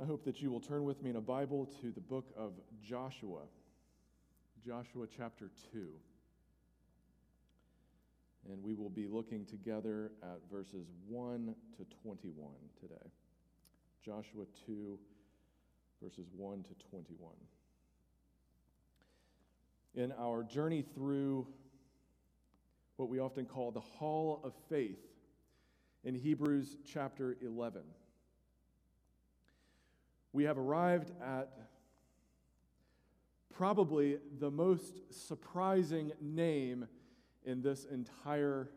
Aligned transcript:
I 0.00 0.06
hope 0.06 0.24
that 0.24 0.40
you 0.40 0.50
will 0.50 0.60
turn 0.60 0.84
with 0.84 1.02
me 1.02 1.10
in 1.10 1.16
a 1.16 1.20
Bible 1.20 1.68
to 1.82 1.90
the 1.90 2.00
book 2.00 2.30
of 2.34 2.52
Joshua, 2.82 3.42
Joshua 4.64 5.06
chapter 5.14 5.50
2. 5.72 5.88
And 8.50 8.62
we 8.62 8.72
will 8.72 8.88
be 8.88 9.06
looking 9.06 9.44
together 9.44 10.12
at 10.22 10.38
verses 10.50 10.86
1 11.06 11.54
to 11.76 11.84
21 12.02 12.48
today. 12.80 13.10
Joshua 14.02 14.46
2, 14.64 14.98
verses 16.02 16.28
1 16.34 16.62
to 16.62 16.86
21. 16.88 17.34
In 19.96 20.12
our 20.18 20.42
journey 20.44 20.82
through 20.94 21.46
what 22.96 23.10
we 23.10 23.18
often 23.18 23.44
call 23.44 23.70
the 23.70 23.80
Hall 23.80 24.40
of 24.44 24.54
Faith 24.70 25.04
in 26.04 26.14
Hebrews 26.14 26.78
chapter 26.86 27.36
11 27.42 27.82
we 30.32 30.44
have 30.44 30.58
arrived 30.58 31.10
at 31.22 31.50
probably 33.52 34.18
the 34.38 34.50
most 34.50 35.00
surprising 35.10 36.12
name 36.20 36.86
in 37.44 37.62
this 37.62 37.84
entire 37.84 38.70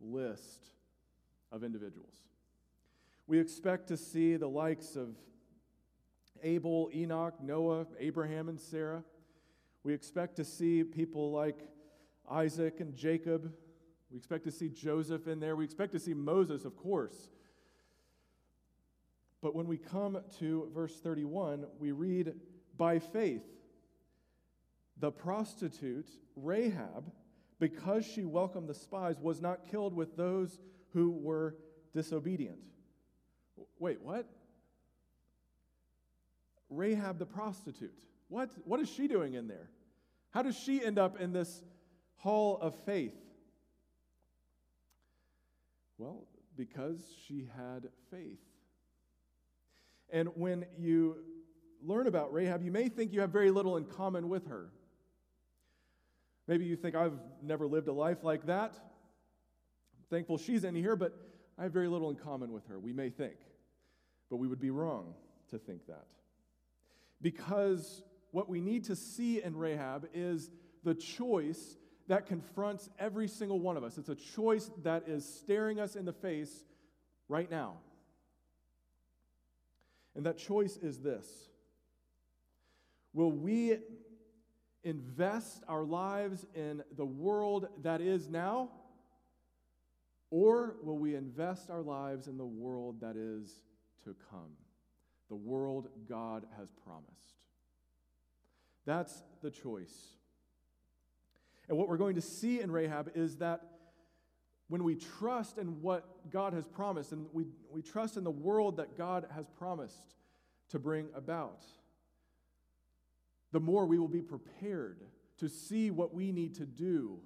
list 0.00 0.70
of 1.52 1.62
individuals. 1.62 2.14
We 3.26 3.38
expect 3.38 3.88
to 3.88 3.96
see 3.96 4.36
the 4.36 4.48
likes 4.48 4.96
of 4.96 5.16
Abel, 6.42 6.90
Enoch, 6.94 7.34
Noah, 7.42 7.86
Abraham, 7.98 8.48
and 8.48 8.60
Sarah. 8.60 9.02
We 9.82 9.94
expect 9.94 10.36
to 10.36 10.44
see 10.44 10.84
people 10.84 11.30
like 11.30 11.68
Isaac 12.30 12.80
and 12.80 12.94
Jacob. 12.94 13.52
We 14.10 14.18
expect 14.18 14.44
to 14.44 14.50
see 14.50 14.68
Joseph 14.68 15.26
in 15.26 15.40
there. 15.40 15.56
We 15.56 15.64
expect 15.64 15.92
to 15.92 15.98
see 15.98 16.14
Moses, 16.14 16.64
of 16.64 16.76
course. 16.76 17.28
But 19.44 19.54
when 19.54 19.66
we 19.66 19.76
come 19.76 20.16
to 20.38 20.70
verse 20.74 20.98
31, 21.00 21.66
we 21.78 21.92
read, 21.92 22.32
By 22.78 22.98
faith, 22.98 23.42
the 24.98 25.12
prostitute 25.12 26.08
Rahab, 26.34 27.12
because 27.60 28.06
she 28.06 28.24
welcomed 28.24 28.70
the 28.70 28.74
spies, 28.74 29.20
was 29.20 29.42
not 29.42 29.70
killed 29.70 29.94
with 29.94 30.16
those 30.16 30.58
who 30.94 31.10
were 31.10 31.56
disobedient. 31.92 32.56
Wait, 33.78 34.00
what? 34.00 34.26
Rahab 36.70 37.18
the 37.18 37.26
prostitute. 37.26 37.92
What? 38.28 38.48
What 38.64 38.80
is 38.80 38.88
she 38.88 39.08
doing 39.08 39.34
in 39.34 39.46
there? 39.46 39.68
How 40.30 40.40
does 40.40 40.56
she 40.56 40.82
end 40.82 40.98
up 40.98 41.20
in 41.20 41.34
this 41.34 41.62
hall 42.16 42.56
of 42.62 42.74
faith? 42.86 43.12
Well, 45.98 46.24
because 46.56 47.04
she 47.26 47.46
had 47.54 47.90
faith. 48.10 48.38
And 50.10 50.28
when 50.36 50.66
you 50.78 51.16
learn 51.82 52.06
about 52.06 52.32
Rahab, 52.32 52.62
you 52.62 52.70
may 52.70 52.88
think 52.88 53.12
you 53.12 53.20
have 53.20 53.30
very 53.30 53.50
little 53.50 53.76
in 53.76 53.84
common 53.84 54.28
with 54.28 54.46
her. 54.48 54.70
Maybe 56.46 56.64
you 56.64 56.76
think, 56.76 56.94
I've 56.94 57.18
never 57.42 57.66
lived 57.66 57.88
a 57.88 57.92
life 57.92 58.22
like 58.22 58.46
that. 58.46 58.74
I'm 58.74 60.04
thankful 60.10 60.38
she's 60.38 60.64
in 60.64 60.74
here, 60.74 60.94
but 60.94 61.12
I 61.58 61.64
have 61.64 61.72
very 61.72 61.88
little 61.88 62.10
in 62.10 62.16
common 62.16 62.52
with 62.52 62.66
her. 62.68 62.78
We 62.78 62.92
may 62.92 63.10
think, 63.10 63.36
but 64.30 64.36
we 64.36 64.46
would 64.46 64.60
be 64.60 64.70
wrong 64.70 65.14
to 65.50 65.58
think 65.58 65.86
that. 65.86 66.06
Because 67.22 68.02
what 68.30 68.48
we 68.48 68.60
need 68.60 68.84
to 68.84 68.96
see 68.96 69.42
in 69.42 69.56
Rahab 69.56 70.08
is 70.12 70.50
the 70.82 70.94
choice 70.94 71.76
that 72.08 72.26
confronts 72.26 72.90
every 72.98 73.28
single 73.28 73.60
one 73.60 73.76
of 73.76 73.84
us. 73.84 73.96
It's 73.96 74.10
a 74.10 74.14
choice 74.14 74.70
that 74.82 75.04
is 75.08 75.24
staring 75.24 75.80
us 75.80 75.96
in 75.96 76.04
the 76.04 76.12
face 76.12 76.64
right 77.28 77.50
now. 77.50 77.78
And 80.14 80.26
that 80.26 80.38
choice 80.38 80.76
is 80.76 81.00
this 81.00 81.26
Will 83.12 83.32
we 83.32 83.78
invest 84.82 85.62
our 85.68 85.84
lives 85.84 86.44
in 86.54 86.82
the 86.96 87.04
world 87.04 87.68
that 87.82 88.00
is 88.00 88.28
now? 88.28 88.70
Or 90.30 90.76
will 90.82 90.98
we 90.98 91.14
invest 91.14 91.70
our 91.70 91.82
lives 91.82 92.26
in 92.26 92.36
the 92.36 92.44
world 92.44 93.00
that 93.00 93.16
is 93.16 93.60
to 94.02 94.16
come? 94.30 94.50
The 95.28 95.36
world 95.36 95.88
God 96.08 96.44
has 96.58 96.72
promised. 96.84 97.38
That's 98.84 99.22
the 99.42 99.50
choice. 99.50 99.94
And 101.68 101.78
what 101.78 101.88
we're 101.88 101.96
going 101.96 102.16
to 102.16 102.20
see 102.20 102.60
in 102.60 102.70
Rahab 102.70 103.12
is 103.14 103.36
that 103.36 103.62
when 104.68 104.82
we 104.82 104.94
trust 104.94 105.58
in 105.58 105.82
what 105.82 106.30
God 106.30 106.52
has 106.52 106.66
promised 106.66 107.12
and 107.12 107.26
we, 107.32 107.44
we 107.70 107.82
trust 107.82 108.16
in 108.16 108.24
the 108.24 108.30
world 108.30 108.78
that 108.78 108.96
God 108.96 109.26
has 109.34 109.46
promised 109.48 110.14
to 110.70 110.78
bring 110.78 111.08
about, 111.14 111.64
the 113.52 113.60
more 113.60 113.86
we 113.86 113.98
will 113.98 114.08
be 114.08 114.22
prepared 114.22 115.00
to 115.38 115.48
see 115.48 115.90
what 115.90 116.14
we 116.14 116.32
need 116.32 116.54
to 116.56 116.66
do 116.66 117.18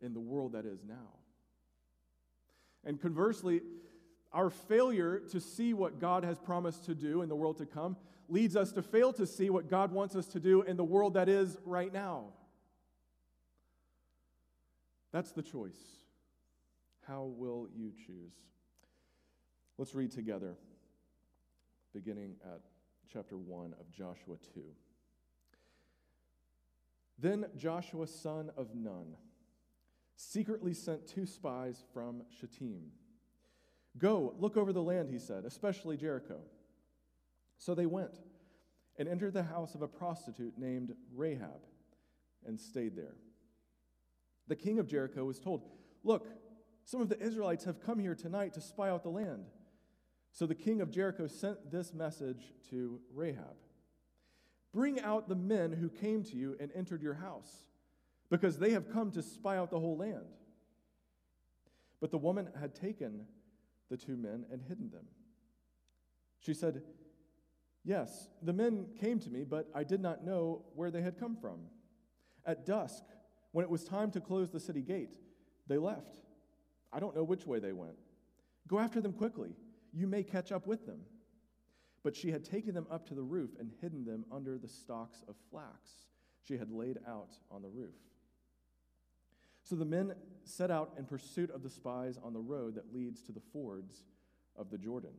in 0.00 0.12
the 0.12 0.20
world 0.20 0.52
that 0.52 0.66
is 0.66 0.84
now. 0.86 1.14
And 2.84 3.00
conversely, 3.00 3.62
our 4.32 4.50
failure 4.50 5.20
to 5.30 5.40
see 5.40 5.72
what 5.72 5.98
God 5.98 6.24
has 6.24 6.38
promised 6.38 6.84
to 6.84 6.94
do 6.94 7.22
in 7.22 7.28
the 7.28 7.34
world 7.34 7.58
to 7.58 7.66
come 7.66 7.96
leads 8.28 8.56
us 8.56 8.72
to 8.72 8.82
fail 8.82 9.12
to 9.14 9.26
see 9.26 9.50
what 9.50 9.70
God 9.70 9.90
wants 9.90 10.14
us 10.14 10.26
to 10.28 10.40
do 10.40 10.62
in 10.62 10.76
the 10.76 10.84
world 10.84 11.14
that 11.14 11.28
is 11.28 11.56
right 11.64 11.92
now. 11.92 12.26
That's 15.12 15.32
the 15.32 15.42
choice. 15.42 15.97
How 17.08 17.22
will 17.38 17.68
you 17.74 17.90
choose? 18.06 18.34
Let's 19.78 19.94
read 19.94 20.10
together, 20.10 20.56
beginning 21.94 22.34
at 22.44 22.60
chapter 23.10 23.38
1 23.38 23.74
of 23.80 23.90
Joshua 23.90 24.36
2. 24.52 24.60
Then 27.18 27.46
Joshua, 27.56 28.06
son 28.06 28.50
of 28.58 28.74
Nun, 28.74 29.16
secretly 30.16 30.74
sent 30.74 31.06
two 31.06 31.24
spies 31.24 31.82
from 31.94 32.24
Shittim. 32.38 32.90
Go, 33.96 34.34
look 34.38 34.58
over 34.58 34.74
the 34.74 34.82
land, 34.82 35.08
he 35.08 35.18
said, 35.18 35.46
especially 35.46 35.96
Jericho. 35.96 36.40
So 37.56 37.74
they 37.74 37.86
went 37.86 38.18
and 38.98 39.08
entered 39.08 39.32
the 39.32 39.44
house 39.44 39.74
of 39.74 39.80
a 39.80 39.88
prostitute 39.88 40.58
named 40.58 40.94
Rahab 41.14 41.64
and 42.46 42.60
stayed 42.60 42.96
there. 42.96 43.14
The 44.46 44.56
king 44.56 44.78
of 44.78 44.86
Jericho 44.86 45.24
was 45.24 45.40
told, 45.40 45.62
Look, 46.04 46.26
some 46.88 47.02
of 47.02 47.10
the 47.10 47.20
Israelites 47.20 47.64
have 47.64 47.82
come 47.82 47.98
here 47.98 48.14
tonight 48.14 48.54
to 48.54 48.62
spy 48.62 48.88
out 48.88 49.02
the 49.02 49.10
land. 49.10 49.44
So 50.32 50.46
the 50.46 50.54
king 50.54 50.80
of 50.80 50.90
Jericho 50.90 51.26
sent 51.26 51.70
this 51.70 51.92
message 51.92 52.54
to 52.70 52.98
Rahab 53.12 53.56
Bring 54.72 54.98
out 55.00 55.28
the 55.28 55.34
men 55.34 55.72
who 55.72 55.90
came 55.90 56.22
to 56.24 56.36
you 56.36 56.56
and 56.58 56.70
entered 56.74 57.02
your 57.02 57.12
house, 57.12 57.50
because 58.30 58.58
they 58.58 58.70
have 58.70 58.90
come 58.90 59.10
to 59.12 59.22
spy 59.22 59.58
out 59.58 59.70
the 59.70 59.78
whole 59.78 59.98
land. 59.98 60.32
But 62.00 62.10
the 62.10 62.16
woman 62.16 62.48
had 62.58 62.74
taken 62.74 63.26
the 63.90 63.96
two 63.98 64.16
men 64.16 64.46
and 64.50 64.62
hidden 64.62 64.88
them. 64.90 65.04
She 66.40 66.54
said, 66.54 66.82
Yes, 67.84 68.28
the 68.42 68.54
men 68.54 68.86
came 68.98 69.18
to 69.20 69.30
me, 69.30 69.44
but 69.44 69.68
I 69.74 69.84
did 69.84 70.00
not 70.00 70.24
know 70.24 70.62
where 70.74 70.90
they 70.90 71.02
had 71.02 71.20
come 71.20 71.36
from. 71.36 71.60
At 72.46 72.64
dusk, 72.64 73.02
when 73.52 73.64
it 73.64 73.70
was 73.70 73.84
time 73.84 74.10
to 74.12 74.20
close 74.20 74.50
the 74.50 74.60
city 74.60 74.82
gate, 74.82 75.16
they 75.66 75.76
left. 75.76 76.18
I 76.92 77.00
don't 77.00 77.14
know 77.14 77.24
which 77.24 77.46
way 77.46 77.58
they 77.58 77.72
went. 77.72 77.98
Go 78.66 78.78
after 78.78 79.00
them 79.00 79.12
quickly. 79.12 79.50
You 79.92 80.06
may 80.06 80.22
catch 80.22 80.52
up 80.52 80.66
with 80.66 80.86
them. 80.86 81.00
But 82.02 82.16
she 82.16 82.30
had 82.30 82.44
taken 82.44 82.74
them 82.74 82.86
up 82.90 83.06
to 83.08 83.14
the 83.14 83.22
roof 83.22 83.50
and 83.58 83.70
hidden 83.80 84.04
them 84.04 84.24
under 84.30 84.58
the 84.58 84.68
stalks 84.68 85.22
of 85.28 85.34
flax 85.50 85.90
she 86.42 86.56
had 86.56 86.70
laid 86.70 86.98
out 87.06 87.36
on 87.50 87.62
the 87.62 87.68
roof. 87.68 87.94
So 89.62 89.76
the 89.76 89.84
men 89.84 90.14
set 90.44 90.70
out 90.70 90.94
in 90.96 91.04
pursuit 91.04 91.50
of 91.50 91.62
the 91.62 91.68
spies 91.68 92.18
on 92.22 92.32
the 92.32 92.40
road 92.40 92.76
that 92.76 92.94
leads 92.94 93.20
to 93.22 93.32
the 93.32 93.42
fords 93.52 94.04
of 94.56 94.70
the 94.70 94.78
Jordan. 94.78 95.12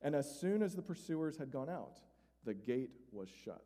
And 0.00 0.16
as 0.16 0.40
soon 0.40 0.62
as 0.62 0.74
the 0.74 0.82
pursuers 0.82 1.36
had 1.36 1.52
gone 1.52 1.68
out, 1.68 2.00
the 2.44 2.54
gate 2.54 2.90
was 3.12 3.28
shut. 3.44 3.64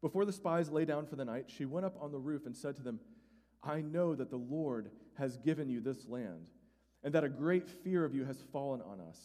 Before 0.00 0.24
the 0.24 0.32
spies 0.32 0.70
lay 0.70 0.84
down 0.84 1.06
for 1.06 1.14
the 1.14 1.24
night, 1.24 1.44
she 1.46 1.64
went 1.64 1.86
up 1.86 1.96
on 2.00 2.10
the 2.10 2.18
roof 2.18 2.46
and 2.46 2.56
said 2.56 2.74
to 2.76 2.82
them, 2.82 2.98
I 3.62 3.80
know 3.80 4.14
that 4.14 4.30
the 4.30 4.36
Lord 4.36 4.90
has 5.18 5.36
given 5.36 5.68
you 5.68 5.80
this 5.80 6.06
land, 6.08 6.48
and 7.02 7.14
that 7.14 7.24
a 7.24 7.28
great 7.28 7.68
fear 7.68 8.04
of 8.04 8.14
you 8.14 8.24
has 8.24 8.42
fallen 8.52 8.80
on 8.82 9.00
us, 9.00 9.18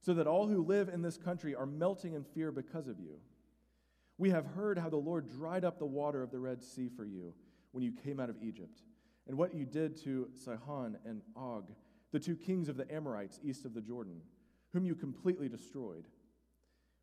so 0.00 0.14
that 0.14 0.26
all 0.26 0.46
who 0.46 0.62
live 0.62 0.88
in 0.88 1.02
this 1.02 1.16
country 1.16 1.54
are 1.54 1.66
melting 1.66 2.14
in 2.14 2.24
fear 2.24 2.52
because 2.52 2.88
of 2.88 2.98
you. 2.98 3.18
We 4.18 4.30
have 4.30 4.46
heard 4.46 4.78
how 4.78 4.90
the 4.90 4.96
Lord 4.96 5.30
dried 5.30 5.64
up 5.64 5.78
the 5.78 5.86
water 5.86 6.22
of 6.22 6.30
the 6.30 6.38
Red 6.38 6.62
Sea 6.62 6.88
for 6.88 7.04
you 7.04 7.34
when 7.72 7.82
you 7.82 7.92
came 7.92 8.20
out 8.20 8.30
of 8.30 8.42
Egypt, 8.42 8.82
and 9.26 9.36
what 9.36 9.54
you 9.54 9.64
did 9.64 9.96
to 10.04 10.28
Sihon 10.44 10.98
and 11.04 11.22
Og, 11.36 11.70
the 12.12 12.20
two 12.20 12.36
kings 12.36 12.68
of 12.68 12.76
the 12.76 12.92
Amorites 12.94 13.40
east 13.42 13.64
of 13.64 13.74
the 13.74 13.80
Jordan, 13.80 14.20
whom 14.72 14.84
you 14.84 14.94
completely 14.94 15.48
destroyed. 15.48 16.04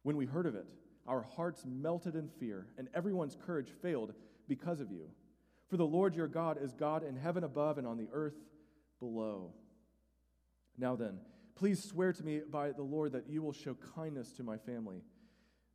When 0.04 0.16
we 0.16 0.26
heard 0.26 0.46
of 0.46 0.56
it, 0.56 0.66
our 1.08 1.22
hearts 1.22 1.66
melted 1.66 2.16
in 2.16 2.30
fear, 2.40 2.68
and 2.78 2.88
everyone's 2.94 3.36
courage 3.46 3.70
failed 3.82 4.14
because 4.48 4.80
of 4.80 4.92
you. 4.92 5.10
For 5.72 5.78
the 5.78 5.86
Lord 5.88 6.14
your 6.14 6.28
God 6.28 6.60
is 6.62 6.76
God 6.76 7.04
in 7.04 7.16
heaven 7.16 7.44
above 7.44 7.80
and 7.80 7.88
on 7.88 7.98
the 7.98 8.10
earth 8.14 8.36
below. 9.00 9.54
Now 10.78 10.96
then, 10.96 11.18
Please 11.62 11.84
swear 11.84 12.12
to 12.12 12.24
me 12.24 12.42
by 12.50 12.72
the 12.72 12.82
Lord 12.82 13.12
that 13.12 13.30
you 13.30 13.44
will 13.44 13.54
show 13.54 13.76
kindness 13.96 14.32
to 14.32 14.42
my 14.44 14.58
family, 14.58 15.04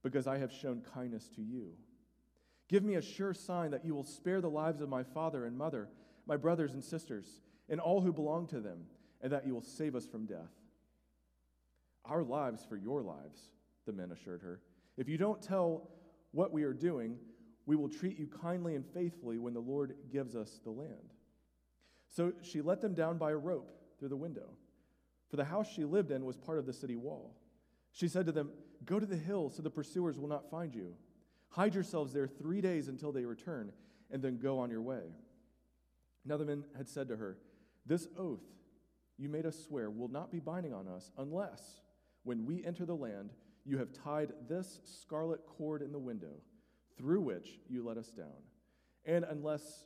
because 0.02 0.26
I 0.26 0.38
have 0.38 0.50
shown 0.50 0.82
kindness 0.92 1.28
to 1.36 1.42
you. 1.42 1.74
Give 2.68 2.82
me 2.82 2.94
a 2.94 3.00
sure 3.00 3.32
sign 3.32 3.70
that 3.70 3.84
you 3.84 3.94
will 3.94 4.02
spare 4.02 4.40
the 4.40 4.50
lives 4.50 4.80
of 4.80 4.88
my 4.88 5.04
father 5.04 5.44
and 5.44 5.56
mother, 5.56 5.88
my 6.26 6.36
brothers 6.36 6.74
and 6.74 6.82
sisters, 6.82 7.40
and 7.68 7.78
all 7.78 8.00
who 8.00 8.12
belong 8.12 8.48
to 8.48 8.60
them, 8.60 8.86
and 9.22 9.30
that 9.32 9.46
you 9.46 9.54
will 9.54 9.62
save 9.62 9.94
us 9.94 10.06
from 10.06 10.26
death. 10.26 10.50
Our 12.04 12.24
lives 12.24 12.66
for 12.68 12.76
your 12.76 13.00
lives, 13.02 13.38
the 13.86 13.92
men 13.92 14.10
assured 14.10 14.42
her. 14.42 14.60
If 14.96 15.08
you 15.08 15.18
don't 15.18 15.40
tell 15.40 15.88
what 16.32 16.52
we 16.52 16.64
are 16.64 16.74
doing, 16.74 17.16
we 17.66 17.76
will 17.76 17.88
treat 17.88 18.18
you 18.18 18.28
kindly 18.28 18.76
and 18.76 18.86
faithfully 18.86 19.38
when 19.38 19.52
the 19.52 19.60
Lord 19.60 19.94
gives 20.10 20.36
us 20.36 20.60
the 20.62 20.70
land. 20.70 21.12
So 22.08 22.32
she 22.40 22.62
let 22.62 22.80
them 22.80 22.94
down 22.94 23.18
by 23.18 23.32
a 23.32 23.36
rope 23.36 23.76
through 23.98 24.08
the 24.08 24.16
window, 24.16 24.48
for 25.28 25.36
the 25.36 25.44
house 25.44 25.68
she 25.68 25.84
lived 25.84 26.12
in 26.12 26.24
was 26.24 26.36
part 26.36 26.58
of 26.58 26.66
the 26.66 26.72
city 26.72 26.96
wall. 26.96 27.34
She 27.92 28.08
said 28.08 28.26
to 28.26 28.32
them, 28.32 28.50
Go 28.84 29.00
to 29.00 29.06
the 29.06 29.16
hill 29.16 29.50
so 29.50 29.62
the 29.62 29.70
pursuers 29.70 30.18
will 30.18 30.28
not 30.28 30.50
find 30.50 30.74
you. 30.74 30.94
Hide 31.48 31.74
yourselves 31.74 32.12
there 32.12 32.28
three 32.28 32.60
days 32.60 32.88
until 32.88 33.10
they 33.10 33.24
return, 33.24 33.72
and 34.10 34.22
then 34.22 34.38
go 34.38 34.58
on 34.58 34.70
your 34.70 34.82
way. 34.82 35.02
Now 36.24 36.36
the 36.36 36.44
men 36.44 36.64
had 36.76 36.88
said 36.88 37.08
to 37.08 37.16
her, 37.16 37.38
This 37.84 38.06
oath 38.16 38.44
you 39.18 39.28
made 39.28 39.46
us 39.46 39.58
swear 39.58 39.90
will 39.90 40.08
not 40.08 40.30
be 40.30 40.38
binding 40.38 40.74
on 40.74 40.86
us 40.86 41.10
unless, 41.16 41.80
when 42.22 42.44
we 42.44 42.64
enter 42.64 42.84
the 42.84 42.94
land, 42.94 43.30
you 43.64 43.78
have 43.78 43.92
tied 43.92 44.32
this 44.48 44.80
scarlet 44.84 45.40
cord 45.46 45.82
in 45.82 45.90
the 45.90 45.98
window 45.98 46.34
through 46.98 47.20
which 47.20 47.60
you 47.68 47.84
let 47.84 47.96
us 47.96 48.08
down, 48.08 48.42
and 49.04 49.24
unless 49.24 49.84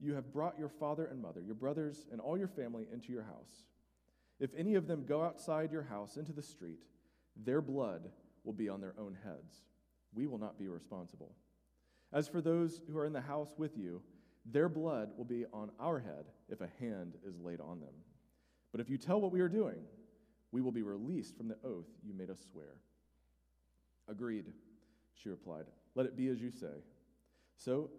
you 0.00 0.14
have 0.14 0.32
brought 0.32 0.58
your 0.58 0.68
father 0.68 1.06
and 1.06 1.22
mother, 1.22 1.40
your 1.40 1.54
brothers, 1.54 2.06
and 2.10 2.20
all 2.20 2.36
your 2.36 2.48
family 2.48 2.86
into 2.92 3.12
your 3.12 3.22
house. 3.22 3.66
If 4.40 4.50
any 4.56 4.74
of 4.74 4.88
them 4.88 5.04
go 5.06 5.22
outside 5.22 5.70
your 5.70 5.84
house 5.84 6.16
into 6.16 6.32
the 6.32 6.42
street, 6.42 6.80
their 7.36 7.60
blood 7.60 8.10
will 8.44 8.52
be 8.52 8.68
on 8.68 8.80
their 8.80 8.94
own 8.98 9.16
heads. 9.24 9.62
We 10.12 10.26
will 10.26 10.38
not 10.38 10.58
be 10.58 10.66
responsible. 10.66 11.32
As 12.12 12.28
for 12.28 12.40
those 12.40 12.80
who 12.90 12.98
are 12.98 13.06
in 13.06 13.12
the 13.12 13.20
house 13.20 13.54
with 13.56 13.78
you, 13.78 14.02
their 14.44 14.68
blood 14.68 15.10
will 15.16 15.24
be 15.24 15.46
on 15.52 15.70
our 15.78 16.00
head 16.00 16.26
if 16.48 16.60
a 16.60 16.68
hand 16.80 17.14
is 17.24 17.38
laid 17.38 17.60
on 17.60 17.80
them. 17.80 17.94
But 18.72 18.80
if 18.80 18.90
you 18.90 18.98
tell 18.98 19.20
what 19.20 19.32
we 19.32 19.40
are 19.40 19.48
doing, 19.48 19.78
we 20.50 20.60
will 20.60 20.72
be 20.72 20.82
released 20.82 21.36
from 21.36 21.48
the 21.48 21.58
oath 21.64 21.86
you 22.04 22.12
made 22.12 22.28
us 22.28 22.44
swear. 22.50 22.74
Agreed, 24.08 24.46
she 25.14 25.28
replied. 25.28 25.66
Let 25.94 26.06
it 26.06 26.16
be 26.16 26.28
as 26.28 26.40
you 26.40 26.50
say. 26.50 26.82
So 27.56 27.90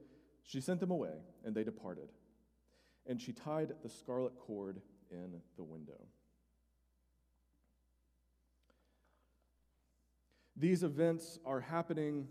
she 0.44 0.62
sent 0.62 0.80
them 0.80 0.92
away, 0.92 1.14
and 1.46 1.56
they 1.56 1.64
departed. 1.64 2.10
And 3.06 3.22
she 3.22 3.34
tied 3.34 3.74
the 3.84 3.90
scarlet 3.90 4.34
cord 4.40 4.82
in 5.12 5.42
the 5.58 5.64
window. 5.64 6.00
These 10.56 10.84
events 10.84 11.40
are 11.46 11.60
happening 11.60 12.28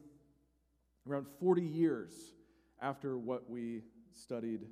around 1.09 1.27
40 1.41 1.63
years 1.63 2.13
after 2.81 3.19
what 3.19 3.51
we 3.51 3.83
studied 4.13 4.67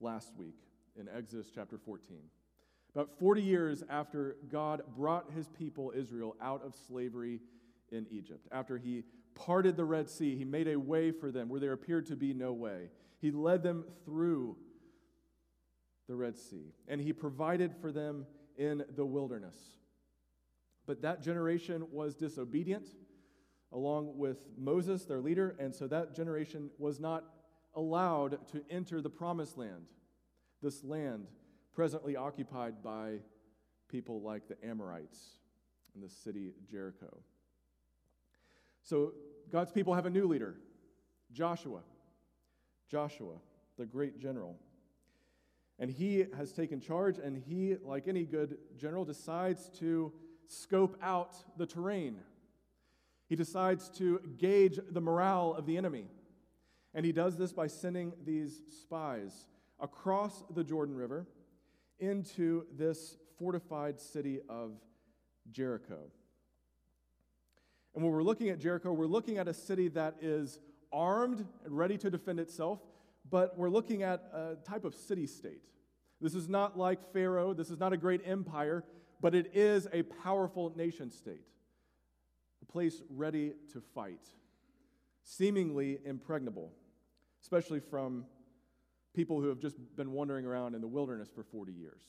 last 0.00 0.34
week 0.36 0.56
in 0.98 1.08
Exodus 1.08 1.46
chapter 1.54 1.78
14. 1.78 2.18
About 2.94 3.10
40 3.18 3.42
years 3.42 3.84
after 3.88 4.36
God 4.50 4.82
brought 4.96 5.30
his 5.30 5.48
people, 5.48 5.92
Israel, 5.94 6.34
out 6.42 6.64
of 6.64 6.74
slavery 6.88 7.40
in 7.92 8.06
Egypt, 8.10 8.48
after 8.50 8.76
he 8.76 9.04
parted 9.46 9.76
the 9.76 9.84
Red 9.84 10.10
Sea, 10.10 10.36
he 10.36 10.44
made 10.44 10.68
a 10.68 10.78
way 10.78 11.10
for 11.10 11.30
them 11.30 11.48
where 11.48 11.60
there 11.60 11.72
appeared 11.72 12.06
to 12.06 12.16
be 12.16 12.34
no 12.34 12.52
way. 12.52 12.90
He 13.18 13.30
led 13.30 13.62
them 13.62 13.84
through 14.04 14.56
the 16.08 16.14
Red 16.14 16.36
Sea, 16.36 16.74
and 16.88 17.00
he 17.00 17.12
provided 17.12 17.74
for 17.80 17.90
them 17.90 18.26
in 18.58 18.84
the 18.96 19.06
wilderness. 19.06 19.56
But 20.86 21.02
that 21.02 21.22
generation 21.22 21.86
was 21.90 22.14
disobedient, 22.14 22.86
along 23.72 24.18
with 24.18 24.46
Moses, 24.58 25.04
their 25.04 25.20
leader, 25.20 25.56
and 25.58 25.74
so 25.74 25.86
that 25.86 26.14
generation 26.14 26.70
was 26.78 27.00
not 27.00 27.24
allowed 27.74 28.46
to 28.48 28.62
enter 28.68 29.00
the 29.00 29.10
promised 29.10 29.56
land, 29.56 29.86
this 30.62 30.84
land 30.84 31.26
presently 31.72 32.16
occupied 32.16 32.82
by 32.82 33.18
people 33.88 34.20
like 34.20 34.48
the 34.48 34.56
Amorites 34.66 35.38
in 35.94 36.02
the 36.02 36.08
city 36.08 36.52
Jericho. 36.70 37.16
So 38.82 39.12
God's 39.50 39.72
people 39.72 39.94
have 39.94 40.06
a 40.06 40.10
new 40.10 40.26
leader, 40.26 40.56
Joshua. 41.32 41.80
Joshua, 42.88 43.34
the 43.78 43.86
great 43.86 44.18
general. 44.18 44.56
And 45.78 45.90
he 45.90 46.26
has 46.36 46.52
taken 46.52 46.80
charge, 46.80 47.18
and 47.18 47.36
he, 47.36 47.76
like 47.82 48.06
any 48.06 48.24
good 48.24 48.58
general, 48.76 49.04
decides 49.04 49.70
to 49.78 50.12
scope 50.46 50.96
out 51.02 51.36
the 51.56 51.66
terrain. 51.66 52.16
He 53.28 53.36
decides 53.36 53.88
to 53.90 54.20
gauge 54.36 54.78
the 54.90 55.00
morale 55.00 55.54
of 55.56 55.66
the 55.66 55.76
enemy. 55.76 56.06
And 56.92 57.06
he 57.06 57.12
does 57.12 57.36
this 57.36 57.52
by 57.52 57.68
sending 57.68 58.12
these 58.26 58.60
spies 58.82 59.46
across 59.78 60.44
the 60.54 60.64
Jordan 60.64 60.96
River 60.96 61.26
into 62.00 62.66
this 62.76 63.16
fortified 63.38 64.00
city 64.00 64.40
of 64.48 64.72
Jericho. 65.52 66.10
And 67.94 68.04
when 68.04 68.12
we're 68.12 68.22
looking 68.22 68.50
at 68.50 68.58
Jericho, 68.58 68.92
we're 68.92 69.06
looking 69.06 69.38
at 69.38 69.48
a 69.48 69.54
city 69.54 69.88
that 69.88 70.16
is 70.20 70.58
armed 70.92 71.44
and 71.64 71.76
ready 71.76 71.98
to 71.98 72.10
defend 72.10 72.40
itself, 72.40 72.80
but 73.28 73.58
we're 73.58 73.70
looking 73.70 74.02
at 74.02 74.22
a 74.32 74.56
type 74.64 74.84
of 74.84 74.94
city 74.94 75.26
state. 75.26 75.62
This 76.20 76.34
is 76.34 76.48
not 76.48 76.78
like 76.78 77.12
Pharaoh, 77.12 77.54
this 77.54 77.70
is 77.70 77.78
not 77.78 77.92
a 77.92 77.96
great 77.96 78.20
empire, 78.24 78.84
but 79.20 79.34
it 79.34 79.54
is 79.54 79.88
a 79.92 80.02
powerful 80.02 80.72
nation 80.76 81.10
state, 81.10 81.46
a 82.62 82.72
place 82.72 83.02
ready 83.08 83.54
to 83.72 83.80
fight, 83.94 84.28
seemingly 85.22 85.98
impregnable, 86.04 86.72
especially 87.42 87.80
from 87.80 88.24
people 89.14 89.40
who 89.40 89.48
have 89.48 89.58
just 89.58 89.76
been 89.96 90.12
wandering 90.12 90.46
around 90.46 90.74
in 90.74 90.80
the 90.80 90.88
wilderness 90.88 91.28
for 91.34 91.42
40 91.42 91.72
years, 91.72 92.02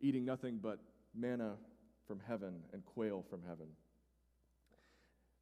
eating 0.00 0.24
nothing 0.24 0.58
but 0.62 0.78
manna 1.14 1.54
from 2.06 2.20
heaven 2.26 2.54
and 2.72 2.84
quail 2.84 3.24
from 3.28 3.42
heaven. 3.46 3.66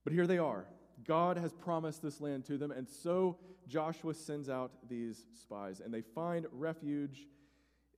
But 0.04 0.12
here 0.12 0.26
they 0.26 0.38
are. 0.38 0.66
God 1.06 1.36
has 1.38 1.52
promised 1.52 2.02
this 2.02 2.20
land 2.20 2.44
to 2.46 2.56
them, 2.56 2.70
and 2.70 2.88
so 2.88 3.38
Joshua 3.66 4.14
sends 4.14 4.48
out 4.48 4.70
these 4.88 5.24
spies, 5.40 5.80
and 5.80 5.92
they 5.92 6.02
find 6.02 6.46
refuge 6.52 7.26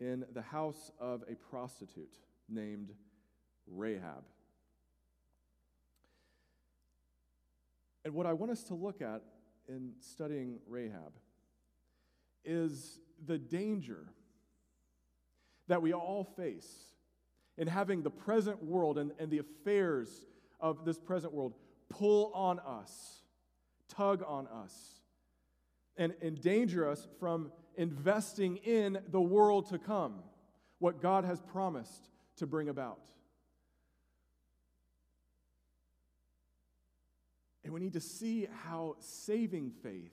in 0.00 0.24
the 0.32 0.42
house 0.42 0.90
of 0.98 1.24
a 1.28 1.34
prostitute 1.34 2.14
named 2.48 2.92
Rahab. 3.66 4.24
And 8.04 8.14
what 8.14 8.26
I 8.26 8.32
want 8.34 8.52
us 8.52 8.62
to 8.64 8.74
look 8.74 9.02
at 9.02 9.22
in 9.68 9.92
studying 10.00 10.60
Rahab 10.68 11.12
is 12.44 13.00
the 13.26 13.38
danger 13.38 14.06
that 15.66 15.82
we 15.82 15.92
all 15.92 16.22
face 16.22 16.70
in 17.58 17.66
having 17.66 18.02
the 18.02 18.10
present 18.10 18.62
world 18.62 18.98
and, 18.98 19.10
and 19.18 19.30
the 19.30 19.38
affairs 19.38 20.26
of 20.60 20.84
this 20.84 20.98
present 20.98 21.32
world 21.32 21.54
pull 21.88 22.32
on 22.34 22.58
us, 22.60 23.20
tug 23.88 24.22
on 24.26 24.46
us, 24.48 25.00
and 25.96 26.14
endanger 26.22 26.88
us 26.88 27.06
from 27.18 27.50
investing 27.76 28.56
in 28.58 28.98
the 29.10 29.20
world 29.20 29.68
to 29.70 29.78
come, 29.78 30.22
what 30.78 31.00
God 31.00 31.24
has 31.24 31.40
promised 31.40 32.08
to 32.36 32.46
bring 32.46 32.68
about. 32.68 33.00
And 37.64 37.72
we 37.72 37.80
need 37.80 37.94
to 37.94 38.00
see 38.00 38.46
how 38.64 38.96
saving 39.00 39.72
faith 39.82 40.12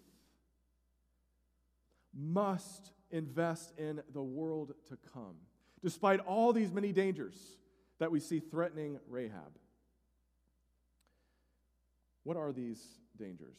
must 2.14 2.92
invest 3.12 3.74
in 3.78 4.02
the 4.14 4.24
world 4.24 4.74
to 4.90 4.98
come, 5.14 5.36
despite 5.84 6.20
all 6.22 6.54
these 6.54 6.72
many 6.72 6.92
dangers 6.92 7.36
that 8.00 8.12
we 8.12 8.20
see 8.20 8.40
threatening 8.40 9.00
Rahab. 9.08 9.58
What 12.24 12.38
are 12.38 12.52
these 12.52 12.82
dangers? 13.18 13.58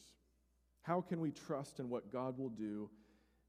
How 0.81 1.01
can 1.01 1.19
we 1.19 1.31
trust 1.31 1.79
in 1.79 1.89
what 1.89 2.11
God 2.11 2.37
will 2.37 2.49
do 2.49 2.89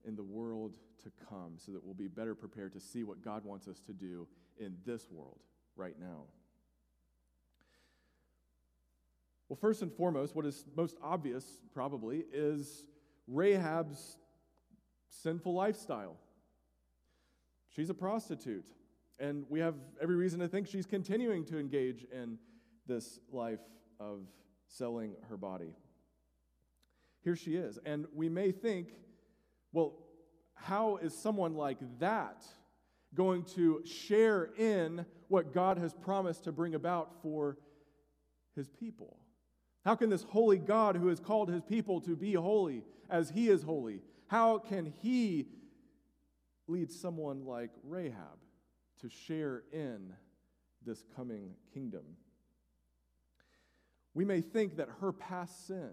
in 0.06 0.16
the 0.16 0.23
world 0.23 0.76
to 1.02 1.11
come 1.28 1.54
so 1.56 1.73
that 1.73 1.85
we'll 1.85 1.94
be 1.94 2.08
better 2.08 2.35
prepared 2.35 2.73
to 2.75 2.80
see 2.80 3.04
what 3.04 3.23
God 3.23 3.44
wants 3.44 3.68
us 3.68 3.80
to 3.80 3.92
do 3.92 4.26
in 4.58 4.76
this 4.85 5.11
world 5.11 5.40
right 5.76 5.99
now? 5.99 6.25
Well, 9.49 9.56
first 9.56 9.82
and 9.82 9.92
foremost, 9.92 10.35
what 10.35 10.44
is 10.44 10.64
most 10.76 10.96
obvious, 11.02 11.44
probably, 11.73 12.25
is 12.32 12.85
Rahab's 13.28 14.16
sinful 15.08 15.54
lifestyle. 15.54 16.16
She's 17.68 17.90
a 17.90 17.94
prostitute, 17.94 18.66
and 19.20 19.44
we 19.49 19.61
have 19.61 19.75
every 20.00 20.16
reason 20.16 20.40
to 20.40 20.49
think 20.49 20.66
she's 20.66 20.87
continuing 20.87 21.44
to 21.46 21.58
engage 21.58 22.04
in 22.12 22.38
this 22.87 23.20
life 23.30 23.61
of 24.00 24.26
selling 24.68 25.14
her 25.28 25.37
body. 25.37 25.75
Here 27.23 27.37
she 27.37 27.56
is. 27.56 27.78
And 27.85 28.06
we 28.14 28.28
may 28.28 28.52
think, 28.52 28.88
well, 29.73 29.94
how 30.54 30.96
is 30.96 31.16
someone 31.16 31.54
like 31.54 31.78
that 31.99 32.44
going 33.14 33.44
to 33.54 33.82
share 33.85 34.50
in 34.56 35.04
what 35.28 35.52
God 35.52 35.78
has 35.78 35.92
promised 35.92 36.44
to 36.44 36.52
bring 36.52 36.75
about 36.75 37.23
for 37.23 37.58
his 38.54 38.68
people? 38.68 39.18
How 39.85 39.94
can 39.94 40.11
this 40.11 40.25
holy 40.25 40.58
God 40.58 40.96
who 40.96 41.08
has 41.08 41.20
called 41.20 41.49
his 41.49 41.62
people 41.62 42.00
to 42.02 42.16
be 42.16 42.35
holy 42.35 42.82
as 43.08 43.30
he 43.30 43.49
is 43.49 43.62
holy, 43.62 44.00
how 44.26 44.58
can 44.58 44.92
he 45.02 45.46
lead 46.66 46.90
someone 46.90 47.44
like 47.44 47.70
Rahab 47.85 48.38
to 49.00 49.08
share 49.08 49.62
in 49.73 50.12
this 50.85 51.04
coming 51.14 51.54
kingdom? 51.73 52.02
We 54.16 54.25
may 54.25 54.40
think 54.40 54.78
that 54.78 54.88
her 55.02 55.12
past 55.12 55.66
sin, 55.66 55.92